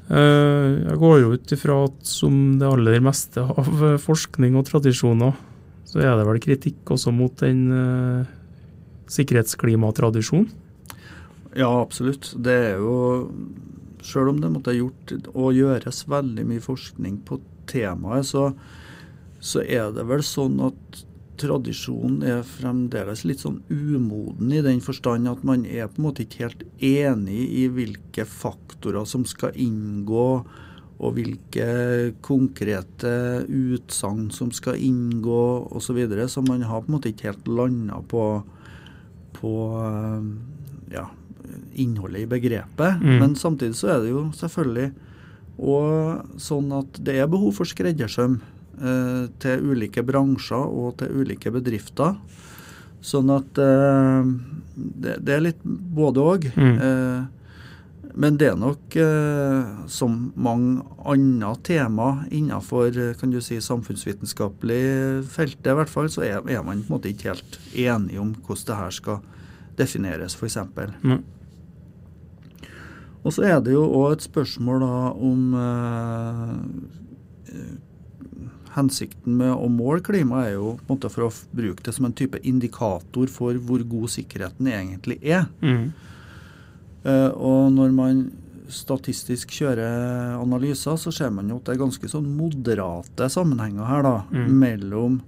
Eh, 0.08 0.84
Jeg 0.86 0.98
går 0.98 1.20
jo 1.20 1.32
ut 1.32 1.46
ifra 1.52 1.84
at 1.84 2.06
som 2.06 2.58
det 2.58 2.66
aller 2.68 3.00
meste 3.00 3.38
av 3.40 3.64
forskning 3.98 4.56
og 4.56 4.64
tradisjoner, 4.66 5.34
så 5.84 5.98
er 6.00 6.16
det 6.16 6.26
vel 6.26 6.38
kritikk 6.40 6.84
også 6.86 7.10
mot 7.12 7.36
den 7.36 7.72
eh, 7.72 8.24
sikkerhetsklimatradisjonen. 9.08 10.48
Ja, 11.56 11.80
absolutt. 11.80 12.34
Det 12.42 12.52
er 12.52 12.76
jo 12.78 13.30
Sjøl 14.06 14.30
om 14.30 14.40
det 14.42 14.52
måtte 14.54 14.76
gjort 14.76 15.14
og 15.32 15.56
gjøres 15.56 16.04
veldig 16.10 16.46
mye 16.46 16.62
forskning 16.62 17.20
på 17.26 17.40
temaet, 17.70 18.28
så, 18.28 18.50
så 19.42 19.64
er 19.64 19.90
det 19.96 20.06
vel 20.06 20.22
sånn 20.26 20.60
at 20.68 21.04
tradisjonen 21.40 22.22
er 22.24 22.46
fremdeles 22.48 23.24
litt 23.28 23.42
sånn 23.42 23.58
umoden 23.68 24.52
i 24.54 24.62
den 24.64 24.80
forstand 24.84 25.28
at 25.28 25.42
man 25.46 25.66
er 25.68 25.90
på 25.90 26.00
en 26.00 26.06
måte 26.08 26.24
ikke 26.24 26.46
helt 26.46 26.62
enig 26.80 27.42
i 27.60 27.66
hvilke 27.72 28.24
faktorer 28.28 29.04
som 29.08 29.26
skal 29.28 29.56
inngå, 29.60 30.30
og 30.96 31.12
hvilke 31.12 31.66
konkrete 32.24 33.10
utsagn 33.52 34.30
som 34.32 34.48
skal 34.54 34.80
inngå 34.80 35.42
osv. 35.68 35.90
Så, 35.90 35.96
videre. 35.98 36.28
så 36.28 36.40
man 36.46 36.64
har 36.64 36.82
på 36.82 36.88
en 36.88 36.96
måte 36.96 37.12
ikke 37.12 37.28
helt 37.28 37.50
landa 37.52 38.00
på, 38.08 38.22
på 39.36 39.52
eh, 39.82 40.30
ja, 40.96 41.04
innholdet 41.74 42.24
i 42.24 42.30
begrepet. 42.30 43.02
Mm. 43.02 43.18
Men 43.22 43.37
samtidig 43.38 43.78
så 43.78 43.94
er 43.94 44.04
det 44.04 44.14
jo 44.14 44.26
selvfølgelig 44.37 44.90
og 45.56 46.40
sånn 46.40 46.72
at 46.76 46.98
det 47.04 47.16
er 47.16 47.30
behov 47.32 47.54
for 47.56 47.68
skreddersøm 47.68 48.37
eh, 48.37 49.22
til 49.40 49.70
ulike 49.72 50.04
bransjer 50.04 50.61
og 50.66 50.98
til 51.00 51.22
ulike 51.22 51.52
bedrifter. 51.54 52.18
Sånn 53.04 53.30
at 53.32 53.61
eh, 53.62 54.28
det, 54.76 55.16
det 55.24 55.37
er 55.37 55.46
litt 55.48 55.62
både 55.64 56.26
òg. 56.35 56.50
Mm. 56.56 56.76
Eh, 56.76 57.24
men 58.16 58.37
det 58.40 58.48
er 58.48 58.61
nok, 58.61 58.96
eh, 59.00 59.72
som 59.92 60.18
mange 60.40 60.85
andre 61.04 61.52
tema 61.64 62.09
innenfor 62.32 63.16
kan 63.20 63.32
du 63.32 63.42
si, 63.44 63.59
samfunnsvitenskapelig 63.61 65.24
feltet, 65.32 65.72
i 65.72 65.76
hvert 65.80 65.92
fall, 65.92 66.09
så 66.12 66.24
er, 66.24 66.44
er 66.48 66.64
man 66.64 66.85
på 66.85 66.92
en 66.92 66.96
måte 66.96 67.12
ikke 67.12 67.32
helt 67.35 67.59
enig 67.72 68.20
om 68.20 68.32
hvordan 68.44 68.68
det 68.68 68.78
her 68.80 68.96
skal 69.00 69.24
defineres, 69.76 70.37
f.eks. 70.37 70.61
Nei. 71.04 71.20
Og 73.26 73.34
så 73.34 73.42
er 73.48 73.58
det 73.66 73.72
jo 73.74 73.82
òg 73.98 74.12
et 74.16 74.24
spørsmål 74.28 74.84
da 74.84 74.90
om 75.26 75.40
eh, 75.58 76.54
eh, 77.50 77.74
Hensikten 78.76 79.38
med 79.40 79.54
å 79.56 79.70
måle 79.72 80.02
klima 80.04 80.42
er 80.44 80.58
jo 80.58 80.74
på 80.76 80.84
en 80.84 80.98
måte 80.98 81.08
for 81.10 81.24
å 81.26 81.30
bruke 81.56 81.80
det 81.86 81.94
som 81.96 82.04
en 82.10 82.12
type 82.16 82.36
indikator 82.44 83.30
for 83.32 83.56
hvor 83.64 83.80
god 83.88 84.12
sikkerheten 84.12 84.68
egentlig 84.68 85.16
er. 85.24 85.46
Mm. 85.64 85.86
Eh, 87.08 87.30
og 87.32 87.70
når 87.72 87.94
man 87.96 88.20
statistisk 88.68 89.54
kjører 89.54 90.36
analyser, 90.42 90.98
så 91.00 91.12
ser 91.14 91.32
man 91.32 91.48
jo 91.48 91.56
at 91.56 91.68
det 91.70 91.76
er 91.76 91.82
ganske 91.86 92.10
sånn 92.10 92.28
moderate 92.36 93.28
sammenhenger 93.32 93.86
her 93.88 94.02
da, 94.04 94.14
Mm. 94.34 94.52
mellom 94.60 95.18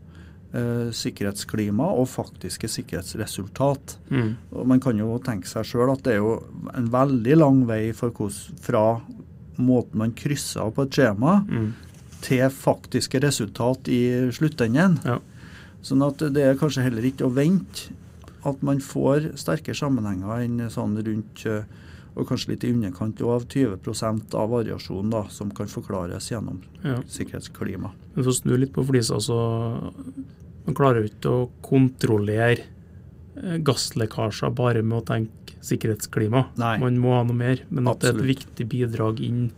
eh, 0.54 0.88
sikkerhetsklima 0.94 1.86
og 1.98 2.08
faktiske 2.08 2.68
sikkerhetsresultat. 2.68 3.98
Mm. 4.10 4.36
Og 4.52 4.66
man 4.66 4.80
kan 4.80 4.98
jo 4.98 5.18
tenke 5.24 5.48
seg 5.50 5.66
sjøl 5.68 5.92
at 5.92 6.04
det 6.06 6.14
er 6.16 6.22
jo 6.22 6.38
en 6.74 6.88
veldig 6.92 7.36
lang 7.38 7.62
vei 7.68 7.92
for 7.96 8.10
hvordan, 8.10 8.58
fra 8.64 8.84
måten 9.58 9.98
man 9.98 10.12
krysser 10.14 10.70
på 10.74 10.86
et 10.86 10.94
skjema, 10.94 11.40
Mm. 11.48 11.72
til 12.22 12.50
faktiske 12.50 13.20
resultat 13.22 13.88
i 13.88 14.30
sluttenden. 14.34 14.98
Ja. 15.04 15.18
Sånn 15.82 16.02
at 16.02 16.18
det 16.34 16.42
er 16.42 16.56
kanskje 16.58 16.82
heller 16.82 17.02
ikke 17.02 17.26
å 17.28 17.34
vente 17.34 17.92
at 18.44 18.62
man 18.62 18.78
får 18.80 19.36
sterke 19.38 19.74
sammenhenger 19.74 20.42
enn 20.42 20.70
sånn 20.70 20.96
rundt 21.04 21.44
eh, 21.46 21.62
og 22.16 22.26
kanskje 22.28 22.48
litt 22.54 22.64
i 22.64 22.72
underkant 22.72 23.20
av 23.22 23.44
20% 23.46 24.34
av 24.34 24.50
variasjonen 24.50 25.10
da, 25.10 25.24
som 25.30 25.50
kan 25.50 25.66
forklares 25.66 26.30
gjennom 26.32 26.60
Ja. 26.84 27.00
sikkerhetsklima. 27.06 27.90
Men 28.14 28.24
for 28.24 28.30
å 28.32 28.34
snu 28.34 28.56
litt 28.58 28.72
på 28.72 28.84
flisa, 28.86 29.16
så 29.20 29.92
man 30.66 30.74
klarer 30.74 31.02
jo 31.04 31.10
ikke 31.12 31.30
å 31.30 31.48
kontrollere 31.62 32.64
eh, 33.36 33.58
gasslekkasjer 33.62 34.50
bare 34.54 34.82
med 34.82 34.98
å 35.02 35.04
tenke 35.06 35.54
sikkerhetsklima. 35.62 36.46
Nei. 36.58 36.78
Man 36.82 36.98
må 36.98 37.14
ha 37.16 37.22
noe 37.24 37.36
mer, 37.36 37.60
men 37.70 37.86
at 37.88 38.00
det 38.00 38.10
er 38.14 38.18
et 38.18 38.28
viktig 38.36 38.68
bidrag 38.68 39.20
inn 39.20 39.50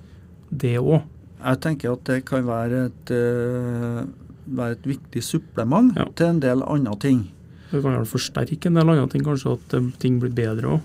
det 0.51 0.77
òg. 0.81 1.03
Jeg 1.41 1.61
tenker 1.65 1.93
at 1.95 2.05
det 2.05 2.25
kan 2.29 2.45
være 2.45 2.87
et, 2.91 3.11
eh, 3.17 4.05
være 4.51 4.73
et 4.77 4.83
viktig 4.85 5.23
supplement 5.25 5.95
Ja. 5.97 6.05
til 6.15 6.27
en 6.27 6.41
del 6.41 6.63
andre 6.63 6.97
ting. 7.01 7.29
Det 7.71 7.83
kan 7.83 7.95
vel 7.97 8.05
forsterke 8.05 8.67
en 8.67 8.75
del 8.75 8.89
andre 8.91 9.09
ting, 9.09 9.23
kanskje 9.23 9.53
at 9.53 9.75
eh, 9.75 9.91
ting 9.99 10.19
blir 10.21 10.31
bedre 10.35 10.77
òg. 10.77 10.81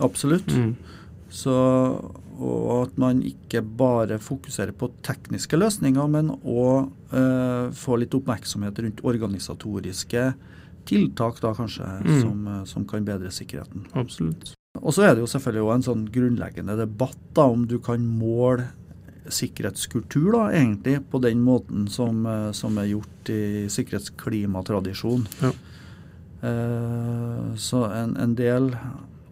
Absolutt. 0.00 0.46
Mm. 0.54 0.76
Så, 1.34 1.50
og 2.38 2.74
at 2.84 2.98
man 3.00 3.22
ikke 3.26 3.58
bare 3.76 4.20
fokuserer 4.22 4.70
på 4.78 4.86
tekniske 5.02 5.58
løsninger, 5.58 6.06
men 6.10 6.28
òg 6.46 6.92
eh, 7.10 7.72
får 7.74 7.98
litt 8.04 8.14
oppmerksomhet 8.14 8.78
rundt 8.84 9.02
organisatoriske 9.02 10.28
tiltak, 10.86 11.40
da 11.42 11.50
kanskje, 11.56 11.88
Mm. 12.04 12.20
som, 12.20 12.46
eh, 12.52 12.64
som 12.70 12.84
kan 12.86 13.04
bedre 13.04 13.32
sikkerheten. 13.34 13.86
Absolutt. 13.98 14.52
Og 14.82 14.92
så 14.94 15.02
er 15.08 15.14
det 15.14 15.22
jo 15.24 15.30
selvfølgelig 15.30 15.74
en 15.74 15.82
sånn 15.88 16.06
grunnleggende 16.12 16.76
debatt 16.76 17.18
da, 17.34 17.48
om 17.50 17.66
du 17.66 17.78
kan 17.78 17.98
måle 18.06 18.68
sikkerhetskultur, 19.26 20.32
da, 20.34 20.48
egentlig, 20.52 20.98
på 21.10 21.20
den 21.22 21.42
måten 21.42 21.88
som, 21.90 22.26
eh, 22.26 22.50
som 22.52 22.76
er 22.78 22.90
gjort 22.92 23.30
i 23.32 23.66
sikkerhetsklimatradisjon. 23.72 25.26
Ja. 25.42 25.52
Eh, 26.42 27.54
så 27.56 27.86
en, 27.90 28.16
en 28.20 28.34
del 28.36 28.70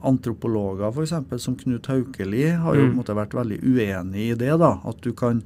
antropologer, 0.05 0.89
f.eks., 0.93 1.43
som 1.43 1.57
Knut 1.57 1.87
Haukeli, 1.87 2.51
har 2.59 2.75
jo 2.75 2.87
Mm. 2.89 3.03
vært 3.05 3.35
veldig 3.35 3.61
uenig 3.63 4.31
i 4.31 4.35
det. 4.35 4.59
da, 4.59 4.79
At 4.85 5.01
du 5.01 5.13
kan 5.13 5.43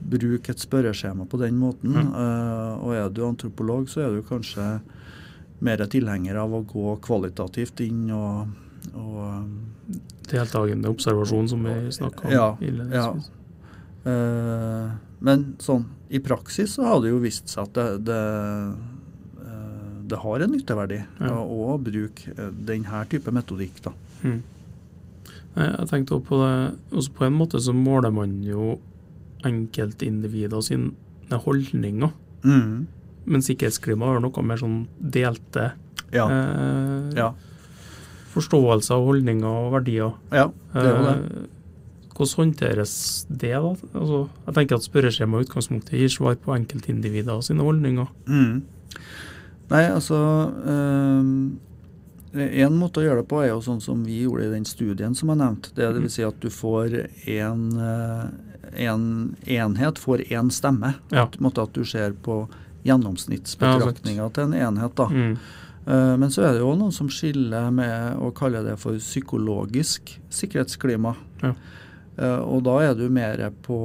bruke 0.00 0.50
et 0.50 0.58
spørreskjema 0.60 1.26
på 1.28 1.38
den 1.38 1.58
måten. 1.58 1.90
Mm. 1.94 2.12
Uh, 2.12 2.84
og 2.84 2.94
er 2.94 3.08
du 3.10 3.22
antropolog, 3.26 3.88
så 3.88 4.00
er 4.06 4.10
du 4.16 4.22
kanskje 4.22 4.80
mer 5.60 5.76
tilhenger 5.86 6.36
av 6.36 6.52
å 6.52 6.64
gå 6.66 7.00
kvalitativt 7.00 7.80
inn 7.80 8.10
og, 8.10 8.48
og 8.94 9.48
Deltakende 10.26 10.88
observasjon, 10.90 11.48
som 11.48 11.62
vi 11.62 11.90
snakka 11.94 12.26
om. 12.26 12.30
Ja, 12.32 12.56
innledningsvis. 12.60 13.30
Uh, 14.06 14.90
men 15.20 15.56
sånn 15.58 15.84
i 16.10 16.18
praksis 16.22 16.74
så 16.76 16.84
har 16.86 17.00
det 17.02 17.10
jo 17.10 17.18
vist 17.22 17.48
seg 17.50 17.62
at 17.64 17.74
det, 17.74 18.04
det 18.06 18.20
det 20.06 20.18
har 20.22 20.40
en 20.44 20.52
nytteverdi 20.52 20.98
Ja. 21.20 21.30
å 21.34 21.72
å 21.74 21.78
bruke 21.82 22.30
eh, 22.36 22.50
denne 22.68 23.04
type 23.10 23.32
metodikk. 23.34 23.80
da. 23.82 23.92
Mm. 24.22 24.42
Jeg 25.56 25.88
tenkte 25.88 26.14
også 26.18 26.26
på 26.28 26.36
det 26.42 26.96
også 26.98 27.12
På 27.16 27.24
en 27.26 27.32
måte 27.38 27.60
så 27.64 27.72
måler 27.72 28.12
man 28.12 28.42
jo 28.44 28.78
enkeltindivider 29.46 30.60
sine 30.64 30.92
holdninger. 31.46 32.10
Mm. 32.44 32.86
Men 33.26 33.42
sikkerhetsklima 33.42 34.06
har 34.12 34.20
noe 34.22 34.42
mer 34.46 34.56
sånn 34.60 34.86
delte 35.00 35.72
Ja. 36.12 36.26
eh, 36.30 37.10
ja. 37.16 37.32
forståelse 38.34 38.90
av 38.94 39.04
holdninger 39.06 39.44
og 39.48 39.72
verdier. 39.72 40.12
ja, 40.32 40.48
det 40.74 40.82
er 40.84 40.96
jo 40.96 41.04
det. 41.04 41.16
Eh, 41.36 41.52
Hvordan 42.16 42.36
håndteres 42.36 43.26
det? 43.28 43.50
da? 43.52 43.74
Altså, 43.94 44.28
jeg 44.46 44.54
tenker 44.54 44.76
at 44.76 44.82
Spørreskjema 44.86 45.40
i 45.40 45.44
utgangspunktet 45.44 45.90
gir 45.98 46.08
svar 46.08 46.34
på 46.36 46.54
enkeltindivider 46.56 47.42
sine 47.42 47.60
holdninger. 47.60 48.06
Mm. 48.26 48.62
Nei, 49.70 49.84
altså 49.90 50.18
En 52.36 52.76
måte 52.76 53.00
å 53.00 53.04
gjøre 53.06 53.22
det 53.22 53.28
på 53.30 53.40
er 53.42 53.48
jo 53.48 53.62
sånn 53.64 53.80
som 53.80 54.02
vi 54.04 54.20
gjorde 54.24 54.44
i 54.46 54.52
den 54.52 54.66
studien 54.68 55.14
som 55.16 55.30
jeg 55.32 55.40
nevnte. 55.40 55.72
Det, 55.74 55.86
det 55.96 56.02
vil 56.04 56.12
si 56.12 56.24
at 56.26 56.36
du 56.42 56.50
får 56.52 56.96
en, 57.32 57.62
eh, 57.80 58.24
en 58.86 59.06
enhet 59.56 59.98
får 60.02 60.26
én 60.28 60.50
stemme. 60.52 60.94
Ja. 61.10 61.24
At, 61.24 61.38
en 61.38 61.46
måte 61.48 61.64
at 61.64 61.72
du 61.72 61.84
ser 61.88 62.12
på 62.12 62.42
gjennomsnittsbetraktninga 62.84 64.28
til 64.36 64.50
en 64.50 64.58
enhet. 64.68 64.94
da. 65.00 65.06
Mm. 65.08 65.38
Eh, 65.86 66.16
Men 66.20 66.30
så 66.30 66.44
er 66.44 66.52
det 66.52 66.60
jo 66.60 66.74
noen 66.76 66.92
som 66.92 67.08
skiller 67.08 67.70
med 67.72 68.20
å 68.20 68.32
kalle 68.36 68.62
det 68.66 68.76
for 68.82 68.98
psykologisk 69.00 70.18
sikkerhetsklima. 70.28 71.14
Ja. 71.42 71.54
Eh, 72.18 72.38
Og 72.40 72.62
da 72.64 72.78
er 72.80 72.94
du 72.96 73.08
mer 73.12 73.42
på, 73.62 73.76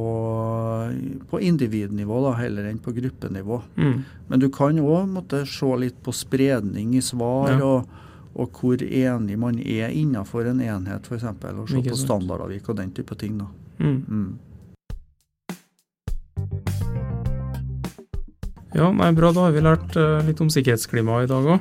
på 1.29 1.39
individnivå 1.43 2.21
da, 2.29 2.35
heller 2.39 2.69
enn 2.69 2.79
på 2.79 2.93
gruppenivå. 2.95 3.61
Mm. 3.75 3.97
Men 4.29 4.39
du 4.39 4.47
kan 4.49 4.79
òg 4.79 5.35
se 5.47 5.71
litt 5.77 5.99
på 6.03 6.13
spredning 6.15 6.95
i 6.95 7.01
svar, 7.01 7.51
Ja. 7.51 7.65
og, 7.65 7.89
og 8.35 8.51
hvor 8.55 8.79
enig 8.81 9.37
man 9.37 9.59
er 9.59 9.89
innenfor 9.91 10.47
en 10.47 10.61
enhet, 10.61 11.03
f.eks. 11.11 11.23
Og 11.27 11.67
se 11.69 11.81
på 11.83 11.97
standardavvik 11.99 12.69
og 12.69 12.77
den 12.77 12.91
type 12.95 13.15
ting. 13.19 13.37
da. 13.37 13.47
Mm. 13.79 14.05
Mm. 14.07 14.39
Ja, 18.73 18.87
nei, 18.95 19.11
bra. 19.11 19.31
Da 19.35 19.47
har 19.49 19.51
vi 19.51 19.61
lært 19.65 19.95
uh, 19.99 20.21
litt 20.23 20.39
om 20.39 20.49
sikkerhetsklima 20.51 21.23
i 21.25 21.27
dag 21.27 21.43
òg. 21.57 21.59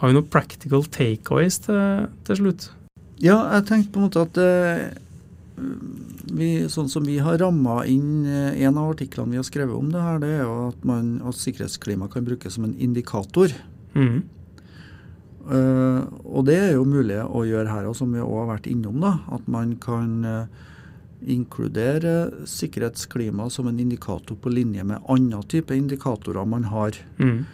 Har 0.00 0.10
vi 0.10 0.16
noen 0.16 0.26
practical 0.28 0.82
takeaways 0.92 1.60
til, 1.64 2.08
til 2.26 2.40
slutt? 2.40 2.66
Ja, 3.22 3.38
jeg 3.54 3.68
tenkte 3.70 3.92
på 3.94 4.00
en 4.02 4.08
måte 4.10 4.24
at 4.26 4.36
eh, 4.42 4.80
vi, 5.56 6.50
sånn 6.68 6.88
som 6.92 7.06
vi 7.08 7.16
har 7.22 7.38
ramma 7.40 7.78
inn 7.88 8.26
eh, 8.28 8.62
En 8.66 8.76
av 8.76 8.90
artiklene 8.92 9.32
vi 9.32 9.40
har 9.40 9.46
skrevet 9.46 9.76
om 9.76 9.88
det 9.92 10.02
her, 10.04 10.20
det 10.20 10.32
er 10.34 10.42
jo 10.44 10.56
at, 10.68 10.82
man, 10.88 11.16
at 11.24 11.38
sikkerhetsklima 11.40 12.10
kan 12.12 12.26
brukes 12.26 12.58
som 12.58 12.66
en 12.68 12.76
indikator. 12.76 13.54
Mm. 13.96 14.24
Uh, 15.46 16.02
og 16.26 16.48
det 16.48 16.56
er 16.58 16.72
jo 16.74 16.86
mulig 16.88 17.20
å 17.22 17.44
gjøre 17.46 17.70
her, 17.70 17.86
og 17.86 17.94
som 17.96 18.10
vi 18.12 18.20
òg 18.22 18.40
har 18.42 18.50
vært 18.56 18.68
innom. 18.68 18.98
da, 19.00 19.12
At 19.32 19.46
man 19.48 19.76
kan 19.80 20.26
uh, 20.26 20.64
inkludere 21.22 22.44
sikkerhetsklima 22.50 23.46
som 23.54 23.70
en 23.70 23.80
indikator 23.80 24.36
på 24.36 24.52
linje 24.52 24.84
med 24.84 25.06
andre 25.08 25.40
type 25.48 25.74
indikatorer 25.74 26.44
man 26.44 26.66
har. 26.68 26.98
Mm. 27.22 27.46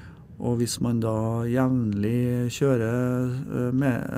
Og 0.43 0.59
hvis 0.59 0.81
man 0.83 0.99
da 1.05 1.45
jevnlig 1.47 2.51
kjører 2.51 3.71
med 3.77 4.09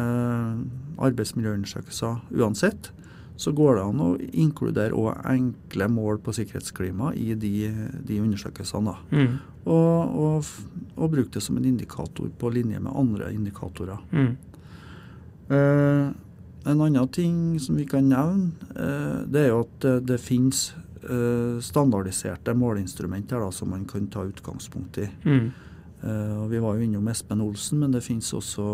arbeidsmiljøundersøkelser 1.04 2.22
uansett, 2.40 2.88
så 3.36 3.52
går 3.52 3.76
det 3.76 3.84
an 3.84 4.02
å 4.02 4.08
inkludere 4.32 4.94
òg 4.94 5.24
enkle 5.26 5.88
mål 5.90 6.20
på 6.22 6.34
sikkerhetsklima 6.36 7.12
i 7.18 7.34
de, 7.34 7.54
de 8.06 8.20
undersøkelsene. 8.22 8.94
Mm. 9.10 9.32
Og, 9.64 10.20
og, 10.24 10.52
og 10.94 11.10
bruke 11.16 11.32
det 11.34 11.42
som 11.42 11.58
en 11.58 11.66
indikator 11.66 12.30
på 12.38 12.52
linje 12.54 12.78
med 12.78 12.94
andre 12.94 13.32
indikatorer. 13.34 13.98
Mm. 14.14 14.36
Eh, 15.50 16.12
en 16.64 16.80
annen 16.80 17.10
ting 17.12 17.58
som 17.60 17.76
vi 17.76 17.88
kan 17.90 18.06
nevne, 18.08 18.54
eh, 18.76 19.20
det 19.26 19.42
er 19.42 19.50
jo 19.50 19.64
at 19.64 19.76
det, 19.82 19.96
det 20.12 20.22
finnes 20.22 20.68
eh, 21.02 21.58
standardiserte 21.64 22.54
måleinstrumenter 22.56 23.42
da, 23.42 23.50
som 23.52 23.74
man 23.74 23.84
kan 23.90 24.06
ta 24.12 24.24
utgangspunkt 24.30 25.02
i. 25.02 25.08
Mm. 25.26 25.50
Eh, 26.04 26.46
vi 26.54 26.62
var 26.62 26.78
jo 26.78 26.86
innom 26.86 27.10
Espen 27.10 27.42
Olsen, 27.44 27.82
men 27.82 27.92
det 27.92 28.04
finnes 28.04 28.30
også 28.36 28.64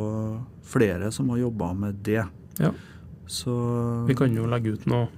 flere 0.68 1.10
som 1.14 1.32
har 1.32 1.46
jobba 1.46 1.72
med 1.74 2.04
det. 2.04 2.24
Ja. 2.60 2.74
Så 3.30 3.52
Vi 4.08 4.14
kan 4.18 4.34
jo 4.34 4.46
legge 4.50 4.72
ut 4.74 4.86
noen 4.90 5.08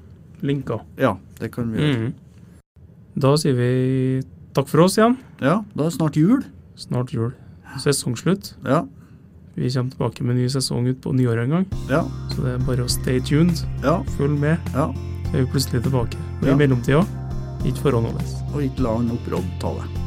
linker. 0.44 0.82
Ja, 1.00 1.14
det 1.40 1.48
kan 1.54 1.70
vi 1.72 1.80
gjøre. 1.80 2.08
Mm. 2.10 2.14
Da 3.22 3.30
sier 3.40 3.54
vi 3.56 3.68
takk 4.56 4.68
for 4.68 4.84
oss 4.84 4.98
igjen. 4.98 5.16
Ja, 5.40 5.62
da 5.72 5.84
er 5.86 5.88
det 5.88 5.94
snart 5.96 6.16
jul. 6.20 6.42
Snart 6.76 7.12
jul. 7.16 7.32
Sesongslutt. 7.80 8.54
Ja, 8.66 8.82
Vi 9.54 9.68
kommer 9.68 9.90
tilbake 9.92 10.24
med 10.24 10.36
ny 10.36 10.46
sesong 10.48 10.86
ut 10.88 11.00
på 11.04 11.12
nyåret 11.12 11.44
en 11.44 11.50
gang. 11.50 11.66
ja, 11.90 12.02
Så 12.32 12.40
det 12.44 12.54
er 12.54 12.58
bare 12.66 12.84
å 12.84 12.88
stay 12.90 13.20
tuned. 13.20 13.64
ja. 13.82 14.02
Følg 14.16 14.38
med. 14.40 14.58
ja. 14.74 14.86
Så 15.28 15.36
er 15.36 15.44
vi 15.44 15.50
plutselig 15.52 15.82
tilbake. 15.82 16.16
Og 16.42 16.48
i 16.48 16.54
mellomtida, 16.56 17.04
ikke 17.64 17.78
forhånd. 17.84 18.06
Og 18.54 18.62
ikke 18.62 18.80
la 18.82 18.96
han 18.96 19.10
opprådd 19.10 19.44
ta 19.60 19.72
det. 19.78 20.01